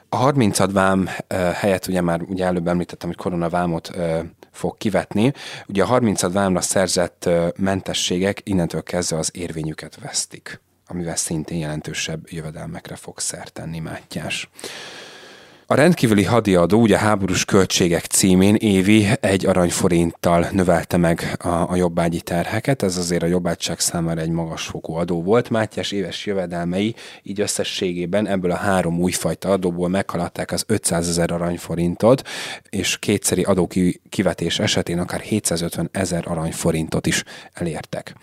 A 0.09 0.17
30 0.17 0.59
vám 0.73 1.09
helyett 1.55 1.87
ugye 1.87 2.01
már 2.01 2.23
ugye 2.23 2.45
előbb 2.45 2.69
említettem, 2.69 3.09
hogy 3.09 3.19
koronavámot 3.19 3.91
fog 4.51 4.77
kivetni. 4.77 5.33
Ugye 5.67 5.83
a 5.83 5.87
30 5.87 6.33
vámra 6.33 6.61
szerzett 6.61 7.29
mentességek 7.57 8.41
innentől 8.45 8.83
kezdve 8.83 9.19
az 9.19 9.31
érvényüket 9.33 10.01
vesztik, 10.01 10.61
amivel 10.87 11.17
szintén 11.17 11.59
jelentősebb 11.59 12.31
jövedelmekre 12.31 12.97
fog 12.97 13.19
szertenni 13.19 13.79
Mátyás. 13.79 14.49
A 15.71 15.75
rendkívüli 15.75 16.25
hadiadó 16.25 16.81
ugye 16.81 16.99
háborús 16.99 17.45
költségek 17.45 18.05
címén 18.05 18.55
évi 18.55 19.07
egy 19.21 19.47
aranyforinttal 19.47 20.47
növelte 20.53 20.97
meg 20.97 21.37
a, 21.39 21.49
a 21.49 21.77
jobbágyi 21.77 22.21
terheket, 22.21 22.83
ez 22.83 22.97
azért 22.97 23.23
a 23.23 23.27
jobbágyság 23.27 23.81
számára 23.81 24.21
egy 24.21 24.31
magasfokú 24.31 24.93
adó 24.95 25.23
volt. 25.23 25.51
Mátyás 25.51 25.93
éves 25.93 26.27
jövedelmei 26.27 26.95
így 27.23 27.41
összességében 27.41 28.27
ebből 28.27 28.51
a 28.51 28.57
három 28.57 29.01
újfajta 29.01 29.51
adóból 29.51 29.89
meghaladták 29.89 30.53
az 30.53 30.65
500 30.67 31.09
ezer 31.09 31.31
aranyforintot, 31.31 32.23
és 32.71 32.99
kétszeri 32.99 33.43
adó 33.43 33.69
kivetés 34.09 34.59
esetén 34.59 34.99
akár 34.99 35.21
750 35.21 35.89
ezer 35.93 36.25
aranyforintot 36.27 37.07
is 37.07 37.25
elértek. 37.53 38.15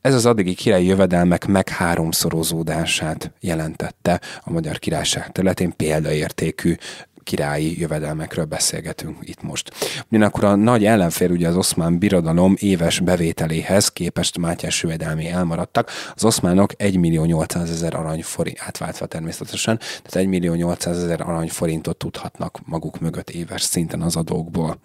Ez 0.00 0.14
az 0.14 0.26
addigi 0.26 0.54
királyi 0.54 0.86
jövedelmek 0.86 1.46
meg 1.46 1.68
háromszorozódását 1.68 3.32
jelentette 3.40 4.20
a 4.40 4.50
magyar 4.50 4.78
királyság 4.78 5.32
területén 5.32 5.76
példaértékű 5.76 6.74
királyi 7.22 7.80
jövedelmekről 7.80 8.44
beszélgetünk 8.44 9.16
itt 9.20 9.42
most. 9.42 9.70
Ugyanakkor 10.10 10.44
a 10.44 10.54
nagy 10.54 10.84
ellenfél 10.84 11.30
ugye 11.30 11.48
az 11.48 11.56
oszmán 11.56 11.98
birodalom 11.98 12.54
éves 12.58 13.00
bevételéhez 13.00 13.88
képest 13.88 14.38
Mátyás 14.38 14.82
jövedelmi 14.82 15.28
elmaradtak. 15.28 15.90
Az 16.14 16.24
oszmánok 16.24 16.72
1 16.76 16.96
millió 16.96 17.24
800 17.24 17.70
ezer 17.70 17.94
aranyforint, 17.94 18.58
átváltva 18.60 19.06
természetesen, 19.06 19.78
tehát 19.78 20.16
1 20.16 20.26
millió 20.26 20.54
800 20.54 21.02
ezer 21.02 21.20
aranyforintot 21.20 21.96
tudhatnak 21.96 22.58
maguk 22.64 23.00
mögött 23.00 23.30
éves 23.30 23.62
szinten 23.62 24.02
az 24.02 24.16
adókból. 24.16 24.76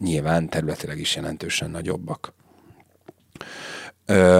Nyilván 0.00 0.48
területileg 0.48 0.98
is 0.98 1.16
jelentősen 1.16 1.70
nagyobbak. 1.70 2.32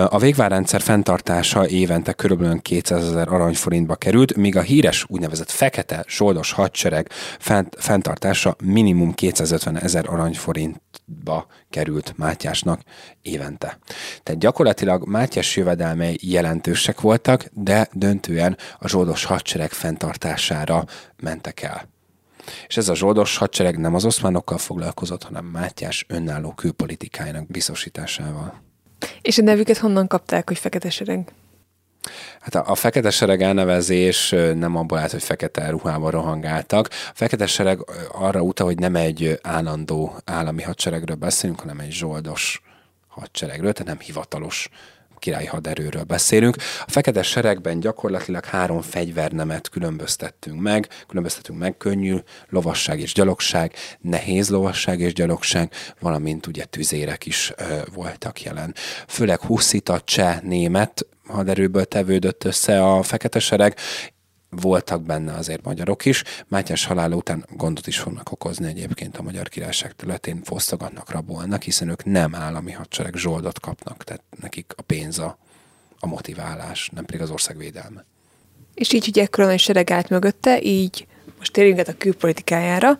A 0.08 0.18
végvárrendszer 0.18 0.80
fenntartása 0.80 1.68
évente 1.68 2.12
körülbelül 2.12 2.60
200 2.60 3.08
ezer 3.08 3.28
aranyforintba 3.28 3.94
került, 3.94 4.36
míg 4.36 4.56
a 4.56 4.60
híres 4.60 5.04
úgynevezett 5.08 5.50
fekete 5.50 6.04
zsoldos 6.08 6.52
hadsereg 6.52 7.08
fent, 7.38 7.76
fenntartása 7.78 8.56
minimum 8.64 9.14
250 9.14 9.78
ezer 9.78 10.04
aranyforintba 10.08 11.46
került 11.70 12.12
Mátyásnak 12.16 12.80
évente. 13.22 13.78
Tehát 14.22 14.40
gyakorlatilag 14.40 15.06
Mátyás 15.06 15.56
jövedelmei 15.56 16.18
jelentősek 16.22 17.00
voltak, 17.00 17.44
de 17.52 17.88
döntően 17.92 18.56
a 18.78 18.88
zsoldos 18.88 19.24
hadsereg 19.24 19.70
fenntartására 19.70 20.84
mentek 21.16 21.62
el. 21.62 21.88
És 22.66 22.76
ez 22.76 22.88
a 22.88 22.94
zsoldos 22.94 23.36
hadsereg 23.36 23.78
nem 23.78 23.94
az 23.94 24.04
oszmánokkal 24.04 24.58
foglalkozott, 24.58 25.22
hanem 25.22 25.44
Mátyás 25.44 26.04
önálló 26.08 26.52
külpolitikájának 26.52 27.46
biztosításával. 27.46 28.66
És 29.22 29.38
a 29.38 29.42
nevüket 29.42 29.78
honnan 29.78 30.06
kapták, 30.06 30.48
hogy 30.48 30.58
fekete 30.58 30.90
sereg? 30.90 31.32
Hát 32.40 32.54
a, 32.54 32.70
a 32.70 32.74
fekete 32.74 33.10
sereg 33.10 33.42
elnevezés 33.42 34.34
nem 34.54 34.76
abból 34.76 34.98
állt, 34.98 35.10
hogy 35.10 35.22
fekete 35.22 35.70
ruhában 35.70 36.10
rohangáltak. 36.10 36.88
A 36.90 37.12
fekete 37.14 37.46
sereg 37.46 37.78
arra 38.12 38.40
utal, 38.40 38.66
hogy 38.66 38.78
nem 38.78 38.96
egy 38.96 39.38
állandó 39.42 40.16
állami 40.24 40.62
hadseregről 40.62 41.16
beszélünk, 41.16 41.60
hanem 41.60 41.78
egy 41.78 41.92
zsoldos 41.92 42.62
hadseregről, 43.08 43.72
tehát 43.72 43.88
nem 43.88 44.06
hivatalos 44.06 44.68
királyi 45.18 45.46
haderőről 45.46 46.02
beszélünk. 46.02 46.56
A 46.86 46.90
fekete 46.90 47.22
seregben 47.22 47.80
gyakorlatilag 47.80 48.44
három 48.44 48.80
fegyvernemet 48.80 49.68
különböztettünk 49.68 50.60
meg. 50.60 50.88
Különböztettünk 51.06 51.58
meg 51.58 51.76
könnyű 51.76 52.16
lovasság 52.48 53.00
és 53.00 53.12
gyalogság, 53.12 53.74
nehéz 54.00 54.48
lovasság 54.48 55.00
és 55.00 55.12
gyalogság, 55.12 55.72
valamint 56.00 56.46
ugye 56.46 56.64
tüzérek 56.64 57.26
is 57.26 57.52
ö, 57.56 57.64
voltak 57.94 58.42
jelen. 58.42 58.74
Főleg 59.06 59.40
huszita, 59.40 60.00
cseh, 60.00 60.40
német 60.40 61.06
haderőből 61.26 61.84
tevődött 61.84 62.44
össze 62.44 62.84
a 62.84 63.02
fekete 63.02 63.38
sereg, 63.38 63.76
voltak 64.50 65.02
benne 65.02 65.34
azért 65.34 65.64
magyarok 65.64 66.04
is. 66.04 66.24
Mátyás 66.48 66.84
halála 66.84 67.16
után 67.16 67.44
gondot 67.56 67.86
is 67.86 67.98
fognak 67.98 68.32
okozni 68.32 68.66
egyébként 68.66 69.16
a 69.16 69.22
magyar 69.22 69.48
királyság 69.48 69.92
területén, 69.92 70.42
fosztogatnak, 70.42 71.10
rabolnak, 71.10 71.62
hiszen 71.62 71.88
ők 71.88 72.04
nem 72.04 72.34
állami 72.34 72.72
hadsereg 72.72 73.14
zsoldot 73.14 73.60
kapnak, 73.60 74.04
tehát 74.04 74.22
nekik 74.40 74.72
a 74.76 74.82
pénz 74.82 75.18
a, 75.18 75.38
a 75.98 76.06
motiválás, 76.06 76.90
nem 76.94 77.04
pedig 77.04 77.20
az 77.20 77.30
ország 77.30 77.56
védelme. 77.56 78.04
És 78.74 78.92
így, 78.92 79.04
hogy 79.04 79.18
ekkora 79.18 79.46
nagy 79.46 79.58
sereg 79.58 79.90
állt 79.90 80.08
mögötte, 80.08 80.62
így 80.62 81.06
most 81.38 81.52
térjünk 81.52 81.88
a 81.88 81.92
külpolitikájára, 81.98 82.98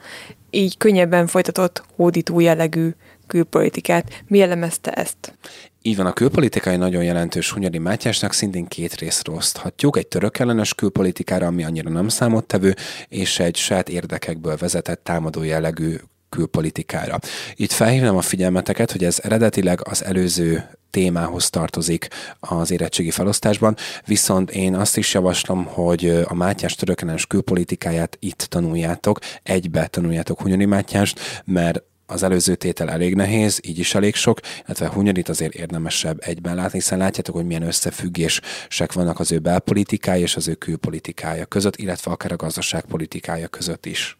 így 0.50 0.76
könnyebben 0.76 1.26
folytatott 1.26 1.83
hódító 1.97 2.40
jellegű 2.40 2.90
külpolitikát. 3.26 4.23
Mi 4.26 4.38
jellemezte 4.38 4.93
ezt? 4.93 5.35
Így 5.82 5.97
van, 5.97 6.06
a 6.06 6.12
külpolitikai 6.12 6.76
nagyon 6.76 7.04
jelentős 7.04 7.52
Hunyadi 7.52 7.78
Mátyásnak 7.78 8.32
szintén 8.32 8.66
két 8.66 8.94
részre 8.94 9.32
oszthatjuk. 9.32 9.97
Egy 9.97 10.06
török 10.06 10.38
ellenes 10.38 10.75
külpolitikára, 10.75 11.47
ami 11.47 11.64
annyira 11.64 11.90
nem 11.90 12.08
számottevő, 12.08 12.75
és 13.08 13.38
egy 13.38 13.56
saját 13.56 13.88
érdekekből 13.88 14.56
vezetett 14.56 15.04
támadó 15.04 15.42
jellegű 15.42 15.97
külpolitikára. 16.28 17.18
Itt 17.54 17.73
felhívnám 17.73 18.16
a 18.16 18.20
figyelmeteket, 18.20 18.92
hogy 18.92 19.04
ez 19.04 19.18
eredetileg 19.23 19.88
az 19.88 20.04
előző 20.04 20.70
témához 20.90 21.50
tartozik 21.50 22.08
az 22.40 22.70
érettségi 22.70 23.11
felosztásban, 23.11 23.76
viszont 24.06 24.50
én 24.50 24.75
azt 24.75 24.97
is 24.97 25.14
javaslom, 25.14 25.64
hogy 25.64 26.08
a 26.25 26.35
Mátyás 26.35 26.75
törökenes 26.75 27.26
külpolitikáját 27.26 28.16
itt 28.20 28.47
tanuljátok, 28.49 29.18
egybe 29.42 29.87
tanuljátok 29.87 30.40
Hunyadi 30.40 30.64
Mátyást, 30.64 31.42
mert 31.44 31.82
az 32.11 32.23
előző 32.23 32.55
tétel 32.55 32.91
elég 32.91 33.15
nehéz, 33.15 33.61
így 33.62 33.79
is 33.79 33.95
elég 33.95 34.15
sok, 34.15 34.41
illetve 34.65 34.88
Hunyarit 34.88 35.29
azért 35.29 35.55
érdemesebb 35.55 36.19
egyben 36.21 36.55
látni, 36.55 36.79
hiszen 36.79 36.99
látjátok, 36.99 37.35
hogy 37.35 37.47
milyen 37.47 37.62
összefüggések 37.62 38.93
vannak 38.93 39.21
az 39.21 39.33
ő 39.33 39.38
belpolitikája 39.38 40.23
és 40.23 40.37
az 40.37 40.49
ő 40.49 40.55
külpolitikája 40.55 41.47
között, 41.47 41.77
illetve 41.77 42.11
akár 42.11 42.32
a 42.32 42.37
gazdaságpolitikája 42.37 43.49
között 43.49 43.87
is. 43.87 44.18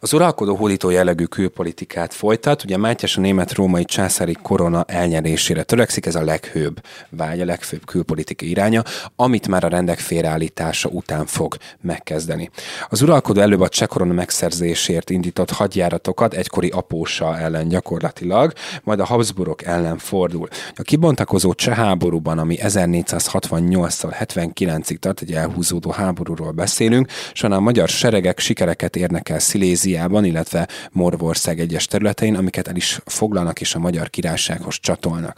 Az 0.00 0.12
uralkodó 0.12 0.56
hódító 0.56 0.90
jellegű 0.90 1.24
külpolitikát 1.24 2.14
folytat, 2.14 2.64
ugye 2.64 2.76
Mátyás 2.76 3.16
a 3.16 3.20
német-római 3.20 3.84
császári 3.84 4.36
korona 4.42 4.84
elnyerésére 4.86 5.62
törekszik, 5.62 6.06
ez 6.06 6.14
a 6.14 6.24
leghőbb 6.24 6.80
vágy, 7.08 7.40
a 7.40 7.44
legfőbb 7.44 7.86
külpolitikai 7.86 8.48
iránya, 8.48 8.82
amit 9.16 9.48
már 9.48 9.64
a 9.64 9.68
rendek 9.68 9.98
félreállítása 9.98 10.88
után 10.88 11.26
fog 11.26 11.56
megkezdeni. 11.80 12.50
Az 12.88 13.02
uralkodó 13.02 13.40
előbb 13.40 13.60
a 13.60 13.68
cseh 13.68 13.86
korona 13.86 14.12
megszerzésért 14.12 15.10
indított 15.10 15.50
hadjáratokat 15.50 16.34
egykori 16.34 16.68
apósa 16.68 17.38
ellen 17.38 17.68
gyakorlatilag, 17.68 18.52
majd 18.82 19.00
a 19.00 19.04
Habsburgok 19.04 19.64
ellen 19.64 19.98
fordul. 19.98 20.48
A 20.76 20.82
kibontakozó 20.82 21.54
cseh 21.54 21.76
háborúban, 21.76 22.38
ami 22.38 22.56
1468-tól 22.60 24.14
79-ig 24.20 24.96
tart, 24.96 25.20
egy 25.20 25.32
elhúzódó 25.32 25.90
háborúról 25.90 26.50
beszélünk, 26.50 27.08
a 27.52 27.60
magyar 27.60 27.88
seregek 27.88 28.38
sikereket 28.38 28.96
érnek 28.96 29.28
el 29.28 29.38
Sziléziában, 29.52 30.24
illetve 30.24 30.68
Morvország 30.92 31.60
egyes 31.60 31.86
területein, 31.86 32.36
amiket 32.36 32.68
el 32.68 32.76
is 32.76 33.00
foglalnak 33.04 33.60
és 33.60 33.74
a 33.74 33.78
magyar 33.78 34.10
királysághoz 34.10 34.78
csatolnak. 34.80 35.36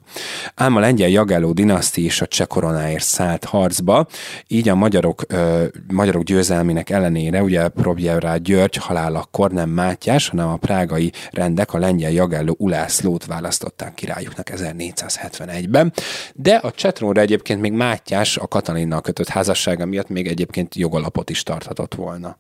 Ám 0.55 0.77
a 0.77 0.81
lengyel 0.81 1.09
Jagelló 1.09 1.53
dinaszti 1.53 2.05
és 2.05 2.21
a 2.21 2.27
cseh 2.27 2.47
koronáért 2.47 3.05
szállt 3.05 3.45
harcba, 3.45 4.07
így 4.47 4.69
a 4.69 4.75
magyarok, 4.75 5.23
ö, 5.29 5.65
magyarok 5.93 6.23
győzelmének 6.23 6.91
ellenére, 6.91 7.43
ugye 7.43 7.69
Probjevrá 7.69 8.37
György 8.37 8.77
halálakor 8.77 9.51
nem 9.51 9.71
Mátyás, 9.71 10.29
hanem 10.29 10.49
a 10.49 10.57
prágai 10.57 11.13
rendek 11.31 11.73
a 11.73 11.79
lengyel 11.79 12.11
Jagelló 12.11 12.55
Ulászlót 12.59 13.27
választották 13.27 13.95
királyuknak 13.95 14.51
1471-ben, 14.55 15.93
de 16.35 16.55
a 16.55 16.71
Csetrónra 16.71 17.21
egyébként 17.21 17.61
még 17.61 17.73
Mátyás 17.73 18.37
a 18.37 18.47
Katalinnal 18.47 19.01
kötött 19.01 19.29
házassága 19.29 19.87
miatt 19.87 20.09
még 20.09 20.27
egyébként 20.27 20.75
jogalapot 20.75 21.31
is 21.31 21.43
tarthatott 21.43 21.95
volna. 21.95 22.37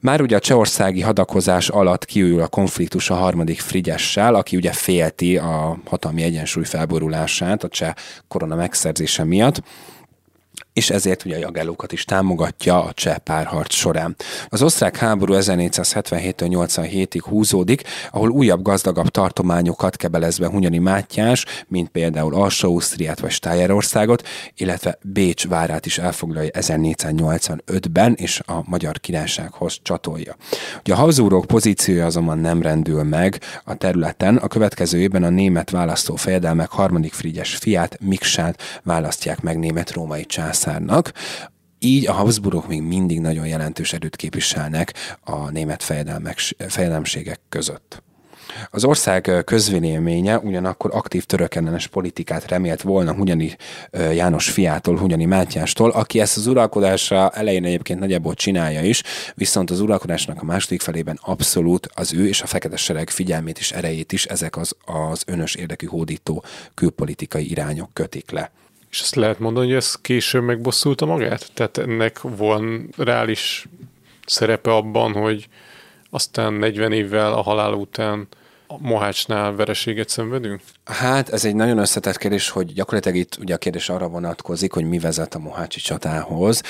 Már 0.00 0.20
ugye 0.20 0.36
a 0.36 0.40
csehországi 0.40 1.00
hadakozás 1.00 1.68
alatt 1.68 2.04
kiül 2.04 2.40
a 2.40 2.48
konfliktus 2.48 3.10
a 3.10 3.14
harmadik 3.14 3.60
Frigyessel, 3.60 4.34
aki 4.34 4.56
ugye 4.56 4.72
félti 4.72 5.36
a 5.36 5.78
hatalmi 5.84 6.22
egyensúly 6.22 6.64
felborulását 6.64 7.64
a 7.64 7.68
cseh 7.68 7.94
korona 8.28 8.54
megszerzése 8.54 9.24
miatt 9.24 9.62
és 10.78 10.90
ezért 10.90 11.24
ugye 11.24 11.36
a 11.36 11.38
jagellókat 11.38 11.92
is 11.92 12.04
támogatja 12.04 12.84
a 12.84 12.92
cseh 12.92 13.16
párharc 13.16 13.74
során. 13.74 14.16
Az 14.48 14.62
osztrák 14.62 14.96
háború 14.96 15.34
1477 15.34 16.42
87-ig 16.44 17.20
húzódik, 17.22 17.82
ahol 18.10 18.30
újabb 18.30 18.62
gazdagabb 18.62 19.08
tartományokat 19.08 19.96
kebelezve 19.96 20.48
Hunyani 20.48 20.78
Mátyás, 20.78 21.44
mint 21.68 21.88
például 21.88 22.34
Alsó-Ausztriát 22.34 23.20
vagy 23.20 23.30
Stájerországot, 23.30 24.26
illetve 24.56 24.98
Bécs 25.02 25.48
várát 25.48 25.86
is 25.86 25.98
elfoglalja 25.98 26.50
1485-ben, 26.52 28.14
és 28.14 28.40
a 28.46 28.62
Magyar 28.64 29.00
Királysághoz 29.00 29.78
csatolja. 29.82 30.36
Ugye 30.80 30.94
a 30.94 30.96
Habsburgok 30.96 31.44
pozíciója 31.44 32.06
azonban 32.06 32.38
nem 32.38 32.62
rendül 32.62 33.02
meg 33.02 33.40
a 33.64 33.74
területen, 33.74 34.36
a 34.36 34.48
következő 34.48 34.98
évben 34.98 35.22
a 35.22 35.28
német 35.28 35.70
választó 35.70 36.16
fejedelmek 36.16 36.70
harmadik 36.70 37.12
Frigyes 37.12 37.56
fiát, 37.56 37.98
Miksát 38.00 38.62
választják 38.82 39.40
meg 39.40 39.58
német-római 39.58 40.26
császár 40.26 40.66
császárnak, 40.68 41.12
így 41.78 42.06
a 42.06 42.12
Habsburgok 42.12 42.68
még 42.68 42.82
mindig 42.82 43.20
nagyon 43.20 43.46
jelentős 43.46 43.92
erőt 43.92 44.16
képviselnek 44.16 44.94
a 45.24 45.50
német 45.50 45.82
fejedelmségek 46.68 47.40
között. 47.48 48.02
Az 48.70 48.84
ország 48.84 49.42
közvéleménye 49.44 50.38
ugyanakkor 50.38 50.90
aktív 50.94 51.24
törökellenes 51.24 51.86
politikát 51.86 52.48
remélt 52.48 52.82
volna 52.82 53.14
Hunyani 53.14 53.56
János 53.92 54.50
fiától, 54.50 54.98
Hunyani 54.98 55.24
Mátyástól, 55.24 55.90
aki 55.90 56.20
ezt 56.20 56.36
az 56.36 56.46
uralkodásra 56.46 57.30
elején 57.30 57.64
egyébként 57.64 58.00
nagyjából 58.00 58.34
csinálja 58.34 58.82
is, 58.82 59.02
viszont 59.34 59.70
az 59.70 59.80
uralkodásnak 59.80 60.42
a 60.42 60.44
második 60.44 60.80
felében 60.80 61.18
abszolút 61.22 61.88
az 61.94 62.12
ő 62.14 62.28
és 62.28 62.42
a 62.42 62.46
fekete 62.46 62.76
sereg 62.76 63.10
figyelmét 63.10 63.58
és 63.58 63.72
erejét 63.72 64.12
is 64.12 64.24
ezek 64.24 64.56
az, 64.56 64.74
az 64.84 65.22
önös 65.26 65.54
érdekű 65.54 65.86
hódító 65.86 66.44
külpolitikai 66.74 67.50
irányok 67.50 67.90
kötik 67.92 68.30
le. 68.30 68.50
És 68.90 69.00
azt 69.00 69.14
lehet 69.14 69.38
mondani, 69.38 69.66
hogy 69.66 69.74
ez 69.74 69.94
később 69.94 70.42
megbosszulta 70.42 71.06
magát? 71.06 71.50
Tehát 71.54 71.78
ennek 71.78 72.20
van 72.20 72.88
reális 72.96 73.68
szerepe 74.26 74.74
abban, 74.74 75.12
hogy 75.12 75.48
aztán 76.10 76.52
40 76.52 76.92
évvel 76.92 77.32
a 77.32 77.42
halál 77.42 77.72
után 77.72 78.28
a 78.66 78.78
Mohácsnál 78.78 79.54
vereséget 79.54 80.08
szenvedünk? 80.08 80.60
Hát 80.84 81.28
ez 81.28 81.44
egy 81.44 81.54
nagyon 81.54 81.78
összetett 81.78 82.16
kérdés, 82.16 82.48
hogy 82.48 82.72
gyakorlatilag 82.72 83.18
itt 83.18 83.36
ugye 83.40 83.54
a 83.54 83.58
kérdés 83.58 83.88
arra 83.88 84.08
vonatkozik, 84.08 84.72
hogy 84.72 84.84
mi 84.84 84.98
vezet 84.98 85.34
a 85.34 85.38
Mohácsi 85.38 85.80
csatához. 85.80 86.62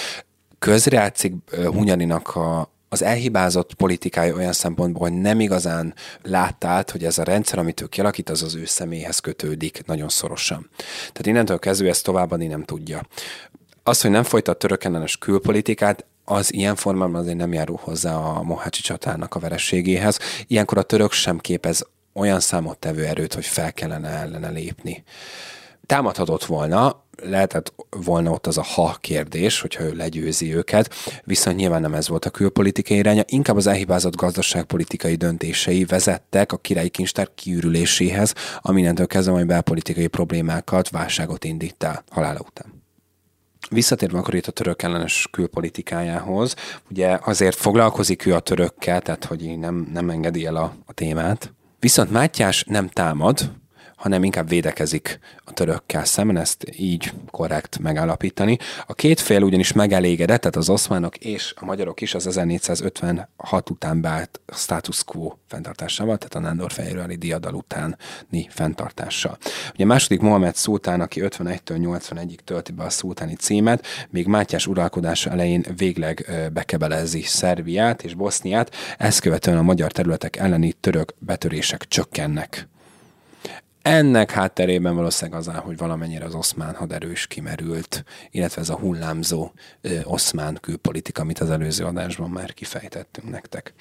Közreátszik 0.59 1.35
Hunyaninak 1.65 2.37
a, 2.37 2.71
az 2.89 3.03
elhibázott 3.03 3.75
politikája 3.75 4.35
olyan 4.35 4.53
szempontból, 4.53 5.09
hogy 5.09 5.19
nem 5.19 5.41
igazán 5.41 5.95
látta 6.23 6.69
át, 6.69 6.91
hogy 6.91 7.05
ez 7.05 7.19
a 7.19 7.23
rendszer, 7.23 7.59
amit 7.59 7.81
ő 7.81 7.87
kialakít, 7.87 8.31
az 8.31 8.43
az 8.43 8.55
ő 8.55 8.65
személyhez 8.65 9.19
kötődik 9.19 9.83
nagyon 9.87 10.09
szorosan. 10.09 10.71
Tehát 10.99 11.27
innentől 11.27 11.59
kezdve 11.59 11.89
ezt 11.89 12.05
továbbadni 12.05 12.47
nem 12.47 12.65
tudja. 12.65 13.07
Az, 13.83 14.01
hogy 14.01 14.11
nem 14.11 14.23
folytat 14.23 14.59
törökellenes 14.59 15.17
külpolitikát, 15.17 16.05
az 16.25 16.53
ilyen 16.53 16.77
formában 16.77 17.21
azért 17.21 17.37
nem 17.37 17.53
járul 17.53 17.79
hozzá 17.83 18.17
a 18.17 18.43
Mohácsi 18.43 18.83
csatának 18.83 19.35
a 19.35 19.39
vereségéhez. 19.39 20.19
Ilyenkor 20.47 20.79
a 20.79 20.83
török 20.83 21.13
sem 21.13 21.39
képez 21.39 21.87
olyan 22.13 22.41
számottevő 22.41 23.05
erőt, 23.05 23.35
hogy 23.35 23.47
fel 23.47 23.73
kellene 23.73 24.09
ellene 24.09 24.49
lépni. 24.49 25.05
Támadhatott 25.89 26.45
volna, 26.45 27.05
lehetett 27.23 27.75
volna 27.91 28.31
ott 28.31 28.47
az 28.47 28.59
a 28.59 28.63
ha 28.63 28.97
kérdés, 29.01 29.61
hogyha 29.61 29.83
ő 29.83 29.93
legyőzi 29.93 30.55
őket, 30.55 30.95
viszont 31.25 31.57
nyilván 31.57 31.81
nem 31.81 31.95
ez 31.95 32.09
volt 32.09 32.25
a 32.25 32.31
külpolitikai 32.31 32.97
iránya, 32.97 33.23
inkább 33.27 33.57
az 33.57 33.67
elhibázott 33.67 34.17
gazdaságpolitikai 34.17 35.15
döntései 35.15 35.85
vezettek 35.85 36.53
a 36.53 36.57
királyi 36.57 36.89
kincstár 36.89 37.29
kiürüléséhez, 37.35 38.35
aminentől 38.61 39.07
kezdve 39.07 39.33
majd 39.33 39.47
belpolitikai 39.47 40.07
problémákat, 40.07 40.91
válságot 40.91 41.45
indít 41.45 41.85
el 41.85 42.05
halála 42.11 42.41
után. 42.41 42.83
Visszatérve 43.71 44.19
akkor 44.19 44.35
itt 44.35 44.47
a 44.47 44.53
török 44.53 44.83
ellenes 44.83 45.29
külpolitikájához, 45.31 46.55
ugye 46.91 47.19
azért 47.23 47.57
foglalkozik 47.57 48.27
ő 48.27 48.35
a 48.35 48.41
törökkel, 48.41 49.01
tehát 49.01 49.25
hogy 49.25 49.59
nem, 49.59 49.89
nem 49.93 50.11
engedi 50.11 50.47
el 50.47 50.57
a, 50.57 50.75
a 50.87 50.93
témát. 50.93 51.53
Viszont 51.81 52.11
Mátyás 52.11 52.65
nem 52.67 52.89
támad, 52.89 53.51
hanem 53.99 54.25
inkább 54.25 54.49
védekezik 54.49 55.19
a 55.45 55.53
törökkel 55.53 56.05
szemben, 56.05 56.37
ezt 56.37 56.65
így 56.77 57.13
korrekt 57.31 57.79
megállapítani. 57.79 58.59
A 58.87 58.95
két 58.95 59.21
fél 59.21 59.43
ugyanis 59.43 59.73
megelégedett, 59.73 60.41
tehát 60.41 60.57
az 60.57 60.69
oszmánok 60.69 61.17
és 61.17 61.55
a 61.57 61.65
magyarok 61.65 62.01
is 62.01 62.15
az 62.15 62.27
1456 62.27 63.71
után 63.71 64.01
beállt 64.01 64.41
status 64.55 65.05
quo 65.05 65.33
fenntartásával, 65.49 66.19
tehát 66.19 66.35
a 66.35 66.39
Nándor 66.49 66.73
Fehérvári 66.73 67.17
diadal 67.17 67.55
utáni 67.55 68.49
fenntartással. 68.49 69.39
Ugye 69.75 69.85
második 69.85 70.21
Mohamed 70.21 70.55
szultán, 70.55 71.01
aki 71.01 71.21
51-től 71.25 71.59
81-ig 71.67 72.39
tölti 72.45 72.73
be 72.73 72.85
a 72.85 72.91
szultáni 72.91 73.35
címet, 73.35 73.87
még 74.11 74.27
Mátyás 74.27 74.67
uralkodása 74.67 75.31
elején 75.31 75.65
végleg 75.77 76.31
bekebelezi 76.53 77.23
Szerbiát 77.23 78.03
és 78.03 78.15
Boszniát, 78.15 78.75
ezt 78.99 79.21
követően 79.21 79.59
a 79.59 79.63
magyar 79.63 79.93
területek 79.93 80.37
elleni 80.37 80.73
török 80.73 81.15
betörések 81.19 81.85
csökkennek. 81.89 82.69
Ennek 83.83 84.31
hátterében 84.31 84.95
valószínűleg 84.95 85.41
az 85.41 85.49
áll, 85.49 85.61
hogy 85.61 85.77
valamennyire 85.77 86.25
az 86.25 86.35
oszmán 86.35 86.75
haderő 86.75 87.11
is 87.11 87.27
kimerült, 87.27 88.05
illetve 88.31 88.61
ez 88.61 88.69
a 88.69 88.77
hullámzó 88.77 89.51
ö, 89.81 89.99
oszmán 90.03 90.59
külpolitika, 90.61 91.23
amit 91.23 91.39
az 91.39 91.51
előző 91.51 91.85
adásban 91.85 92.31
már 92.31 92.53
kifejtettünk 92.55 93.31
nektek. 93.31 93.73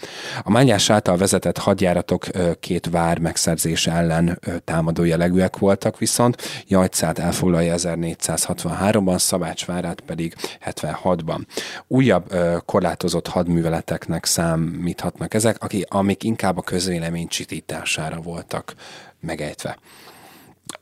A 0.43 0.51
Mágyás 0.51 0.89
által 0.89 1.17
vezetett 1.17 1.57
hadjáratok 1.57 2.25
ö, 2.31 2.51
két 2.59 2.89
vár 2.89 3.19
megszerzése 3.19 3.91
ellen 3.91 4.39
ö, 4.45 4.57
támadó 4.57 5.03
jellegűek 5.03 5.57
voltak, 5.57 5.97
viszont 5.97 6.41
Jajcát 6.67 7.19
elfoglalja 7.19 7.73
1463-ban, 7.77 9.17
Szabácsvárát 9.17 10.01
pedig 10.01 10.35
76-ban. 10.65 11.39
Újabb 11.87 12.31
ö, 12.31 12.57
korlátozott 12.65 13.27
hadműveleteknek 13.27 14.25
számíthatnak 14.25 15.33
ezek, 15.33 15.63
akik, 15.63 15.85
amik 15.89 16.23
inkább 16.23 16.57
a 16.57 16.61
közvélemény 16.61 17.27
csitítására 17.27 18.21
voltak 18.21 18.75
megejtve. 19.19 19.77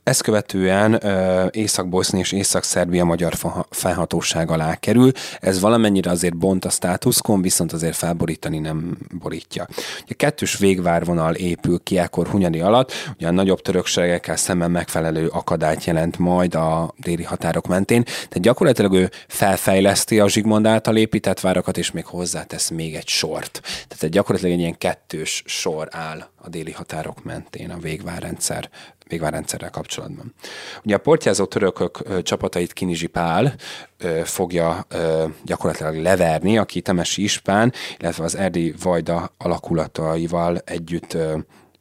Ezt 0.04 0.22
követően 0.22 1.02
Észak-Bosznia 1.52 2.22
és 2.22 2.32
Észak-Szerbia 2.32 3.06
magyar 3.06 3.34
felhatóság 3.70 4.52
alá 4.52 4.76
kerül. 4.76 5.12
Ez 5.40 5.60
valamennyire 5.60 6.12
azért 6.12 6.38
bont 6.38 6.66
a 6.66 6.70
státuszkon, 6.70 7.42
viszont 7.42 7.74
azért 7.74 7.96
felborítani 7.96 8.60
nem 8.60 8.98
borítja. 9.20 9.68
A 10.08 10.14
kettős 10.14 10.58
végvárvonal 10.58 11.34
épül 11.36 11.80
ki 11.84 11.98
ekkor 11.98 12.28
Hunyadi 12.28 12.60
alatt, 12.60 12.92
ugye 13.16 13.28
a 13.28 13.32
nagyobb 13.32 13.62
törökségekkel 13.62 14.36
szemben 14.36 14.72
megfelelő 14.72 15.28
akadályt 15.28 15.84
jelent 15.84 16.18
majd 16.18 16.56
a 16.56 16.94
déli 16.98 17.24
határok 17.24 17.68
mentén, 17.68 18.04
tehát 18.04 18.42
gyakorlatilag 18.42 18.94
ő 18.94 19.10
felfejleszti 19.28 20.20
a 20.20 20.30
Zsigmond 20.30 20.66
által 20.66 20.98
épített 20.98 21.40
várakat, 21.40 21.78
és 21.78 21.92
még 21.92 22.06
hozzátesz 22.06 22.70
még 22.70 22.96
egy 22.96 23.08
sort. 23.08 23.62
Tehát 23.88 24.14
gyakorlatilag 24.14 24.54
egy 24.54 24.60
ilyen 24.60 24.78
kettős 24.78 25.44
sor 25.46 25.88
áll 25.92 26.28
a 26.36 26.50
déli 26.50 26.72
határok 26.72 27.24
mentén 27.24 27.70
a 27.70 27.78
végvárrendszer 27.78 28.70
végvárrendszerrel 29.08 29.70
kapcsolatban. 29.70 30.34
Ugye 30.84 30.96
a 30.96 31.00
portyázó 31.00 31.46
törökök 31.46 32.22
csapatait 32.24 32.74
Kinizsi 32.74 33.08
Pál 33.08 33.54
fogja 34.24 34.88
gyakorlatilag 35.44 35.96
leverni, 35.96 36.58
aki 36.58 36.82
Temesi 36.82 37.24
Ispán, 37.24 37.74
illetve 38.00 38.24
az 38.24 38.36
Erdi 38.36 38.74
Vajda 38.84 39.34
alakulataival 39.38 40.58
együtt 40.58 41.18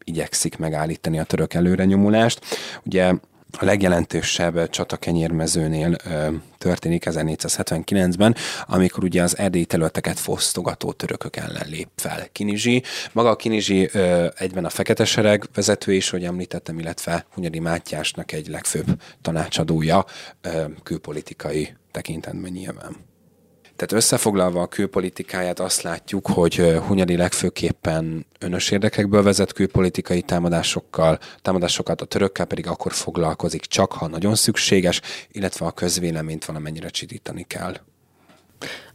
igyekszik 0.05 0.57
megállítani 0.57 1.19
a 1.19 1.25
török 1.25 1.55
előrenyomulást. 1.55 2.45
Ugye 2.85 3.13
a 3.59 3.65
legjelentősebb 3.65 4.71
csata 4.71 4.97
kenyérmezőnél 4.97 5.97
ö, 6.05 6.29
történik 6.59 7.05
1479-ben, 7.07 8.35
amikor 8.67 9.05
ugye 9.05 9.23
az 9.23 9.39
erdélyi 9.39 9.65
területeket 9.65 10.19
fosztogató 10.19 10.93
törökök 10.93 11.37
ellen 11.37 11.69
lép 11.69 11.89
fel 11.97 12.29
Kinizsi. 12.33 12.83
Maga 13.13 13.29
a 13.29 13.37
Kinizsi 13.37 13.89
ö, 13.93 14.27
egyben 14.39 14.65
a 14.65 14.71
fekete 14.71 15.05
sereg 15.05 15.49
vezető 15.55 15.93
is, 15.93 16.11
hogy 16.11 16.25
említettem, 16.25 16.79
illetve 16.79 17.27
Hunyadi 17.31 17.59
Mátyásnak 17.59 18.33
egy 18.33 18.49
legfőbb 18.49 19.03
tanácsadója 19.23 20.05
ö, 20.41 20.65
külpolitikai 20.83 21.75
tekintetben 21.91 22.53
nyilván. 22.53 23.14
Tehát 23.77 23.93
összefoglalva 23.93 24.61
a 24.61 24.67
külpolitikáját 24.67 25.61
azt 25.61 25.83
látjuk, 25.83 26.27
hogy 26.27 26.57
Hunyadi 26.87 27.17
legfőképpen 27.17 28.27
önös 28.39 28.71
érdekekből 28.71 29.23
vezet 29.23 29.53
külpolitikai 29.53 30.23
támadásokkal, 30.23 31.19
támadásokat 31.43 32.01
a 32.01 32.05
törökkel 32.05 32.47
pedig 32.47 32.67
akkor 32.67 32.93
foglalkozik 32.93 33.65
csak, 33.65 33.93
ha 33.93 34.07
nagyon 34.07 34.35
szükséges, 34.35 35.01
illetve 35.33 35.67
a 35.67 35.71
közvéleményt 35.71 36.45
valamennyire 36.45 36.89
csidítani 36.89 37.43
kell. 37.49 37.75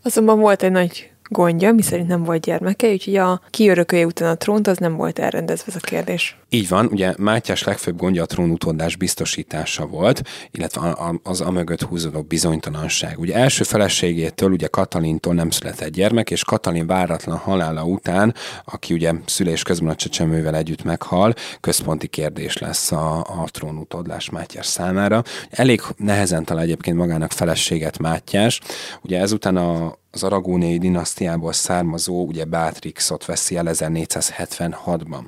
Azonban 0.03 0.39
volt 0.39 0.63
egy 0.63 0.71
nagy 0.71 1.11
gondja, 1.29 1.71
miszerint 1.71 2.07
nem 2.07 2.23
volt 2.23 2.41
gyermeke, 2.41 2.91
úgyhogy 2.91 3.15
a 3.15 3.41
kiörökölje 3.49 4.05
után 4.05 4.29
a 4.29 4.35
trónt, 4.35 4.67
az 4.67 4.77
nem 4.77 4.95
volt 4.95 5.19
elrendezve 5.19 5.65
ez 5.67 5.75
a 5.75 5.85
kérdés. 5.85 6.37
Így 6.51 6.67
van, 6.67 6.85
ugye 6.85 7.13
Mátyás 7.17 7.63
legfőbb 7.63 7.97
gondja 7.97 8.23
a 8.23 8.25
trónutódás 8.25 8.95
biztosítása 8.95 9.85
volt, 9.85 10.21
illetve 10.51 10.97
az 11.23 11.41
amögött 11.41 11.81
húzódó 11.81 12.21
bizonytalanság. 12.21 13.19
Ugye 13.19 13.35
első 13.35 13.63
feleségétől, 13.63 14.51
ugye 14.51 14.67
Katalintól 14.67 15.33
nem 15.33 15.49
született 15.49 15.89
gyermek, 15.89 16.31
és 16.31 16.43
Katalin 16.43 16.87
váratlan 16.87 17.37
halála 17.37 17.83
után, 17.83 18.33
aki 18.65 18.93
ugye 18.93 19.13
szülés 19.25 19.63
közben 19.63 19.89
a 19.89 19.95
csecsemővel 19.95 20.55
együtt 20.55 20.83
meghal, 20.83 21.33
központi 21.59 22.07
kérdés 22.07 22.57
lesz 22.57 22.91
a, 22.91 23.19
a 23.19 23.47
trónutódlás 23.51 24.29
Mátyás 24.29 24.65
számára. 24.65 25.23
Elég 25.49 25.81
nehezen 25.97 26.45
talál 26.45 26.63
egyébként 26.63 26.97
magának 26.97 27.31
feleséget 27.31 27.97
Mátyás. 27.97 28.59
Ugye 29.01 29.19
ezután 29.19 29.57
a, 29.57 29.97
az 30.11 30.23
aragóniai 30.23 30.77
dinasztiából 30.77 31.53
származó, 31.53 32.25
ugye 32.25 32.45
Beatrixot 32.45 33.25
veszi 33.25 33.57
el 33.57 33.65
1476-ban. 33.69 35.21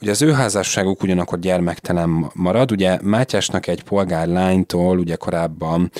Ugye 0.00 0.10
az 0.10 0.22
ő 0.22 0.32
házasságuk 0.32 1.02
ugyanakkor 1.02 1.38
gyermektelen 1.38 2.30
marad, 2.34 2.72
ugye 2.72 2.98
Mátyásnak 3.02 3.66
egy 3.66 3.82
polgárlánytól 3.82 4.98
ugye 4.98 5.16
korábban 5.16 5.90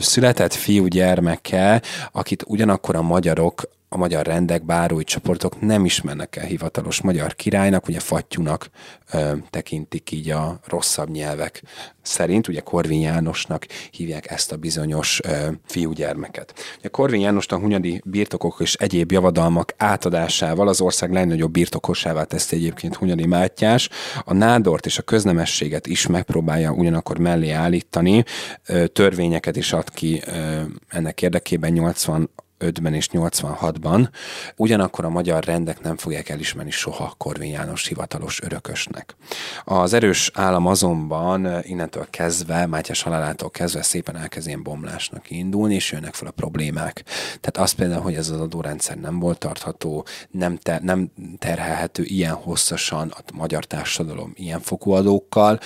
született 0.00 0.54
fiú 0.54 0.86
gyermeke, 0.86 1.82
akit 2.12 2.44
ugyanakkor 2.46 2.96
a 2.96 3.02
magyarok 3.02 3.62
a 3.88 3.96
magyar 3.96 4.26
rendek, 4.26 4.64
bárói 4.64 5.04
csoportok 5.04 5.60
nem 5.60 5.84
ismernek 5.84 6.36
el 6.36 6.46
hivatalos 6.46 7.00
magyar 7.00 7.34
királynak, 7.34 7.88
ugye 7.88 8.00
fattyúnak 8.00 8.70
ö, 9.12 9.32
tekintik 9.50 10.10
így 10.10 10.30
a 10.30 10.60
rosszabb 10.64 11.10
nyelvek 11.10 11.62
szerint, 12.02 12.48
ugye 12.48 12.60
Korvin 12.60 13.00
Jánosnak 13.00 13.66
hívják 13.90 14.30
ezt 14.30 14.52
a 14.52 14.56
bizonyos 14.56 15.20
ö, 15.24 15.48
fiúgyermeket. 15.64 16.54
Ugye 16.78 16.88
Korvin 16.88 17.20
Jánosnak 17.20 17.60
Hunyadi 17.60 18.02
birtokok 18.04 18.56
és 18.60 18.74
egyéb 18.74 19.12
javadalmak 19.12 19.74
átadásával 19.76 20.68
az 20.68 20.80
ország 20.80 21.12
legnagyobb 21.12 21.50
birtokosává 21.50 22.24
teszi 22.24 22.56
egyébként 22.56 22.94
Hunyadi 22.96 23.26
Mátyás, 23.26 23.88
a 24.24 24.32
nádort 24.32 24.86
és 24.86 24.98
a 24.98 25.02
köznemességet 25.02 25.86
is 25.86 26.06
megpróbálja 26.06 26.72
ugyanakkor 26.72 27.18
mellé 27.18 27.50
állítani, 27.50 28.24
ö, 28.66 28.86
törvényeket 28.86 29.56
is 29.56 29.72
ad 29.72 29.90
ki 29.90 30.22
ö, 30.26 30.60
ennek 30.88 31.22
érdekében 31.22 31.72
80 31.72 32.30
85-ben 32.58 32.94
és 32.94 33.08
86-ban, 33.12 34.08
ugyanakkor 34.56 35.04
a 35.04 35.08
magyar 35.08 35.44
rendek 35.44 35.80
nem 35.80 35.96
fogják 35.96 36.28
elismerni 36.28 36.70
soha 36.70 37.14
Korvin 37.16 37.50
János 37.50 37.86
hivatalos 37.86 38.42
örökösnek. 38.42 39.16
Az 39.64 39.92
erős 39.92 40.30
állam 40.34 40.66
azonban 40.66 41.62
innentől 41.62 42.06
kezdve, 42.10 42.66
Mátyás 42.66 43.02
halálától 43.02 43.50
kezdve 43.50 43.82
szépen 43.82 44.16
elkezd 44.16 44.46
ilyen 44.46 44.62
bomlásnak 44.62 45.30
indulni, 45.30 45.74
és 45.74 45.92
jönnek 45.92 46.14
fel 46.14 46.28
a 46.28 46.30
problémák. 46.30 47.04
Tehát 47.40 47.56
az 47.56 47.72
például, 47.72 48.02
hogy 48.02 48.14
ez 48.14 48.28
az 48.30 48.40
adórendszer 48.40 48.96
nem 48.96 49.18
volt 49.18 49.38
tartható, 49.38 50.06
nem, 50.30 50.56
te, 50.56 50.80
nem 50.82 51.10
terhelhető 51.38 52.02
ilyen 52.02 52.34
hosszasan 52.34 53.14
a 53.16 53.20
magyar 53.34 53.64
társadalom 53.64 54.32
ilyen 54.34 54.60
fokú 54.60 54.90
adókkal, 54.90 55.58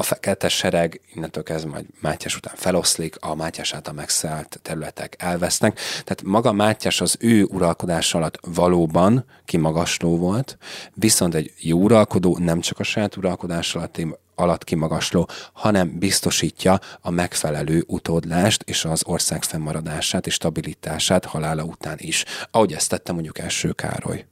a 0.00 0.02
fekete 0.02 0.48
sereg 0.48 1.00
innentől 1.14 1.42
kezdve 1.42 1.70
majd 1.70 1.86
Mátyás 2.00 2.36
után 2.36 2.54
feloszlik, 2.56 3.16
a 3.20 3.34
Mátyás 3.34 3.72
által 3.72 3.94
megszállt 3.94 4.58
területek 4.62 5.14
elvesznek. 5.18 5.74
Tehát 5.76 6.22
maga 6.22 6.52
Mátyás 6.52 7.00
az 7.00 7.16
ő 7.20 7.44
uralkodás 7.44 8.14
alatt 8.14 8.38
valóban 8.42 9.24
kimagasló 9.44 10.16
volt, 10.16 10.58
viszont 10.94 11.34
egy 11.34 11.52
jó 11.60 11.78
uralkodó 11.78 12.36
nem 12.38 12.60
csak 12.60 12.78
a 12.78 12.82
saját 12.82 13.16
uralkodás 13.16 13.74
alatt 13.74 14.00
alatt 14.34 14.64
kimagasló, 14.64 15.28
hanem 15.52 15.98
biztosítja 15.98 16.80
a 17.00 17.10
megfelelő 17.10 17.84
utódlást 17.86 18.62
és 18.62 18.84
az 18.84 19.02
ország 19.06 19.42
fennmaradását 19.42 20.26
és 20.26 20.34
stabilitását 20.34 21.24
halála 21.24 21.62
után 21.62 21.96
is, 22.00 22.24
ahogy 22.50 22.72
ezt 22.72 22.88
tette 22.88 23.12
mondjuk 23.12 23.38
első 23.38 23.72
Károly. 23.72 24.26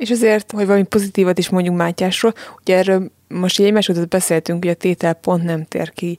És 0.00 0.10
azért, 0.10 0.50
hogy 0.50 0.66
valami 0.66 0.84
pozitívat 0.84 1.38
is 1.38 1.48
mondjuk 1.48 1.76
Mátyásról, 1.76 2.34
ugye 2.60 2.76
erről 2.76 3.10
most 3.28 3.58
így 3.58 3.66
egymás 3.66 3.90
beszéltünk, 4.08 4.64
hogy 4.64 4.72
a 4.72 4.76
tétel 4.76 5.14
pont 5.14 5.44
nem 5.44 5.64
tér 5.64 5.92
ki 5.92 6.18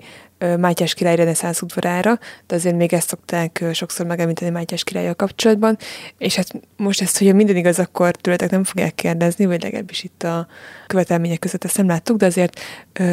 Mátyás 0.60 0.94
király 0.94 1.16
reneszánsz 1.16 1.62
udvarára, 1.62 2.20
de 2.48 2.56
azért 2.56 2.76
még 2.76 2.94
ezt 2.94 3.08
szokták 3.08 3.64
sokszor 3.74 4.06
megemlíteni 4.06 4.52
Mátyás 4.52 4.84
királlyal 4.84 5.14
kapcsolatban, 5.14 5.78
és 6.18 6.36
hát 6.36 6.48
most 6.78 7.02
ezt, 7.02 7.18
hogy 7.18 7.36
minden 7.36 7.56
igaz, 7.56 7.80
akkor 7.80 8.16
tőletek 8.16 8.50
nem 8.50 8.64
fogják 8.64 8.96
kérdezni, 8.96 9.46
vagy 9.46 9.64
legalábbis 9.64 10.04
itt 10.04 10.24
a 10.24 10.48
követelmények 10.88 11.40
között 11.40 11.64
ezt 11.64 11.78
nem 11.78 11.88
láttuk, 11.88 12.18
de 12.18 12.26
azért 12.26 12.60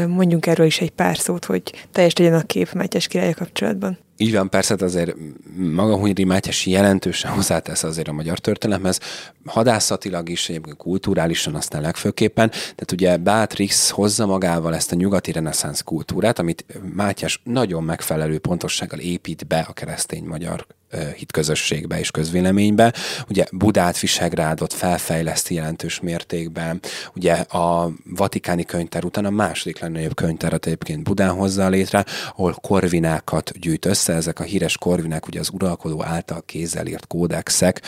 mondjunk 0.06 0.46
erről 0.46 0.66
is 0.66 0.80
egy 0.80 0.90
pár 0.90 1.18
szót, 1.18 1.44
hogy 1.44 1.86
teljes 1.92 2.16
legyen 2.16 2.34
a 2.34 2.42
kép 2.42 2.72
Mátyás 2.72 3.06
királlyal 3.06 3.34
kapcsolatban. 3.34 3.98
Így 4.20 4.32
van, 4.32 4.50
persze 4.50 4.72
hát 4.72 4.82
azért 4.82 5.14
maga 5.56 5.96
Hunyadi 5.96 6.24
Mátyás 6.24 6.66
jelentősen 6.66 7.30
hozzátesz 7.30 7.82
azért 7.82 8.08
a 8.08 8.12
magyar 8.12 8.38
történelemhez, 8.38 9.00
hadászatilag 9.44 10.28
is, 10.28 10.48
egyébként 10.48 10.76
kulturálisan 10.76 11.54
aztán 11.54 11.80
legfőképpen. 11.80 12.50
Tehát 12.50 12.92
ugye 12.92 13.16
Beatrix 13.16 13.90
hozza 13.90 14.26
magával 14.26 14.74
ezt 14.74 14.92
a 14.92 14.96
nyugati 14.96 15.32
reneszánsz 15.32 15.80
kultúrát, 15.80 16.38
amit 16.38 16.64
Mátyás 16.94 17.40
nagyon 17.44 17.84
megfelelő 17.84 18.38
pontossággal 18.38 18.98
épít 18.98 19.46
be 19.46 19.66
a 19.68 19.72
keresztény 19.72 20.24
magyar 20.24 20.66
hitközösségbe 21.16 21.98
és 21.98 22.10
közvéleménybe. 22.10 22.94
Ugye 23.28 23.44
Budát, 23.52 23.98
Visegrádot 23.98 24.72
felfejleszti 24.72 25.54
jelentős 25.54 26.00
mértékben. 26.00 26.80
Ugye 27.14 27.32
a 27.34 27.90
Vatikáni 28.04 28.64
könyvtár 28.64 29.04
után 29.04 29.24
a 29.24 29.30
második 29.30 29.78
legnagyobb 29.78 30.14
könyvtárat 30.14 30.66
egyébként 30.66 31.02
Budán 31.02 31.30
hozza 31.30 31.68
létre, 31.68 32.04
ahol 32.30 32.56
korvinákat 32.60 33.58
gyűjt 33.58 33.84
össze. 33.84 34.12
Ezek 34.12 34.40
a 34.40 34.42
híres 34.42 34.78
korvinák 34.78 35.26
ugye 35.26 35.40
az 35.40 35.50
uralkodó 35.52 36.04
által 36.04 36.42
kézzel 36.46 36.86
írt 36.86 37.06
kódexek 37.06 37.82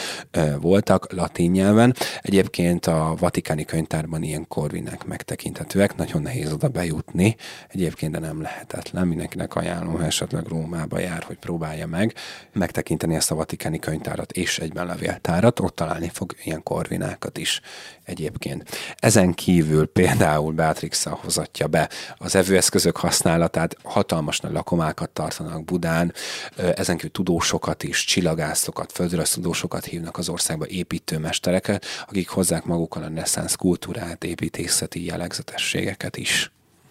voltak 0.61 1.13
latin 1.13 1.51
nyelven. 1.51 1.95
Egyébként 2.21 2.87
a 2.87 3.15
Vatikáni 3.19 3.65
könyvtárban 3.65 4.23
ilyen 4.23 4.49
korvinák 4.49 5.05
megtekinthetőek. 5.05 5.97
Nagyon 5.97 6.23
nehéz 6.23 6.53
oda 6.53 6.69
bejutni. 6.69 7.37
Egyébként 7.69 8.13
de 8.13 8.19
nem 8.19 8.43
lehetetlen. 8.43 9.07
Mindenkinek 9.07 9.55
ajánlom, 9.55 9.95
ha 9.95 10.05
esetleg 10.05 10.47
Rómába 10.47 10.99
jár, 10.99 11.23
hogy 11.23 11.37
próbálja 11.39 11.87
meg. 11.87 12.15
Megtekinteni 12.53 12.89
megtekinteni 12.91 13.15
ezt 13.15 13.31
a 13.31 13.35
vatikáni 13.35 13.79
könyvtárat 13.79 14.33
és 14.33 14.59
egyben 14.59 14.87
levéltárat, 14.87 15.61
ott 15.61 15.75
találni 15.75 16.11
fog 16.13 16.35
ilyen 16.45 16.63
korvinákat 16.63 17.39
is 17.39 17.61
egyébként. 18.05 18.69
Ezen 18.97 19.35
kívül 19.35 19.87
például 19.87 20.53
Beatrix 20.53 21.05
hozatja 21.05 21.67
be 21.67 21.89
az 22.19 22.35
evőeszközök 22.35 22.97
használatát, 22.97 23.77
hatalmas 23.83 24.41
nagy 24.41 24.53
lakomákat 24.53 25.11
tartanak 25.11 25.65
Budán, 25.65 26.13
ezen 26.57 26.97
kívül 26.97 27.11
tudósokat 27.11 27.83
is, 27.83 28.05
csillagászokat, 28.05 28.93
földrajz 28.93 29.31
tudósokat 29.31 29.85
hívnak 29.85 30.19
az 30.19 30.29
országba, 30.29 30.67
építőmestereket, 30.67 31.85
akik 32.09 32.29
hozzák 32.29 32.65
magukkal 32.65 33.03
a 33.03 33.09
neszensz 33.09 33.55
kultúrát, 33.55 34.25
építészeti 34.25 35.05
jellegzetességeket 35.05 36.17
is. 36.17 36.51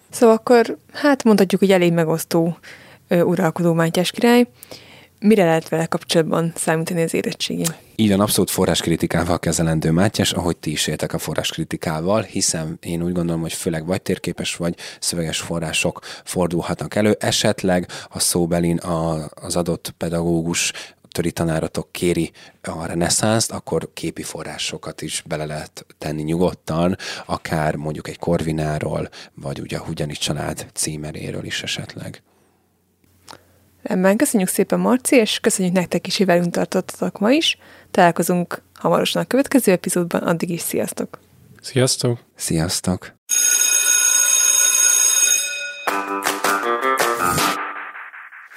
Szóval 0.09 0.35
akkor, 0.35 0.77
hát 0.93 1.23
mondhatjuk, 1.23 1.61
hogy 1.61 1.71
elég 1.71 1.93
megosztó 1.93 2.57
uralkodó 3.09 3.73
Mátyás 3.73 4.11
király. 4.11 4.47
Mire 5.19 5.45
lehet 5.45 5.69
vele 5.69 5.85
kapcsolatban 5.85 6.53
számítani 6.55 7.01
az 7.01 7.13
érettségi? 7.13 7.63
Így 7.95 8.09
van, 8.09 8.19
abszolút 8.19 8.49
forráskritikával 8.49 9.39
kezelendő 9.39 9.91
Mátyás, 9.91 10.31
ahogy 10.31 10.57
ti 10.57 10.71
is 10.71 10.87
éltek 10.87 11.13
a 11.13 11.17
forráskritikával, 11.17 12.21
hiszen 12.21 12.77
én 12.81 13.03
úgy 13.03 13.13
gondolom, 13.13 13.41
hogy 13.41 13.53
főleg 13.53 13.85
vagy 13.85 14.01
térképes, 14.01 14.55
vagy 14.55 14.75
szöveges 14.99 15.39
források 15.39 15.99
fordulhatnak 16.23 16.95
elő. 16.95 17.15
Esetleg 17.19 17.87
a 18.09 18.19
szóbelin 18.19 18.77
a, 18.77 19.29
az 19.33 19.55
adott 19.55 19.93
pedagógus 19.97 20.71
töri 21.11 21.31
tanáratok 21.31 21.91
kéri 21.91 22.31
a 22.61 22.85
reneszánszt, 22.85 23.51
akkor 23.51 23.89
képi 23.93 24.23
forrásokat 24.23 25.01
is 25.01 25.23
bele 25.27 25.45
lehet 25.45 25.85
tenni 25.97 26.21
nyugodtan, 26.21 26.97
akár 27.25 27.75
mondjuk 27.75 28.07
egy 28.07 28.19
Korvináról, 28.19 29.09
vagy 29.33 29.59
ugye 29.59 29.77
a 29.77 29.83
Hugyani 29.83 30.13
család 30.13 30.65
címeréről 30.73 31.45
is 31.45 31.63
esetleg. 31.63 32.21
Ebben 33.89 34.17
köszönjük 34.17 34.49
szépen, 34.49 34.79
Marci, 34.79 35.15
és 35.15 35.39
köszönjük 35.39 35.73
nektek 35.73 36.07
is, 36.07 36.17
hogy 36.17 36.25
velünk 36.25 36.51
tartottatok 36.51 37.19
ma 37.19 37.31
is. 37.31 37.57
Találkozunk 37.91 38.61
hamarosan 38.73 39.21
a 39.21 39.25
következő 39.25 39.71
epizódban, 39.71 40.21
addig 40.21 40.49
is 40.49 40.61
sziasztok! 40.61 41.19
Sziasztok! 41.61 42.19
Sziasztok! 42.35 43.13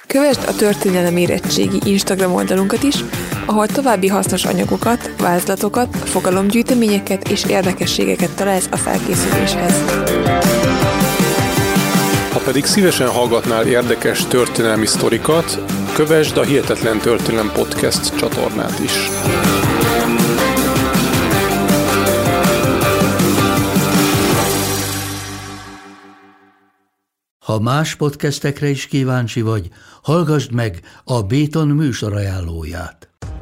Kövesd 0.07 0.47
a 0.47 0.55
Történelem 0.55 1.17
Érettségi 1.17 1.79
Instagram 1.83 2.33
oldalunkat 2.33 2.83
is, 2.83 2.95
ahol 3.45 3.67
további 3.67 4.07
hasznos 4.07 4.45
anyagokat, 4.45 5.21
vázlatokat, 5.21 5.95
fogalomgyűjteményeket 5.95 7.29
és 7.29 7.45
érdekességeket 7.45 8.35
találsz 8.35 8.67
a 8.71 8.77
felkészüléshez 8.77 9.83
pedig 12.43 12.65
szívesen 12.65 13.09
hallgatnál 13.09 13.67
érdekes 13.67 14.27
történelmi 14.27 14.85
sztorikat, 14.85 15.59
kövesd 15.93 16.37
a 16.37 16.43
Hihetetlen 16.43 16.99
Történelem 16.99 17.51
Podcast 17.51 18.17
csatornát 18.17 18.79
is. 18.79 18.91
Ha 27.39 27.59
más 27.59 27.95
podcastekre 27.95 28.67
is 28.67 28.87
kíváncsi 28.87 29.41
vagy, 29.41 29.69
hallgassd 30.01 30.51
meg 30.51 30.79
a 31.03 31.21
Béton 31.21 31.67
műsor 31.67 32.13
ajánlóját. 32.13 33.12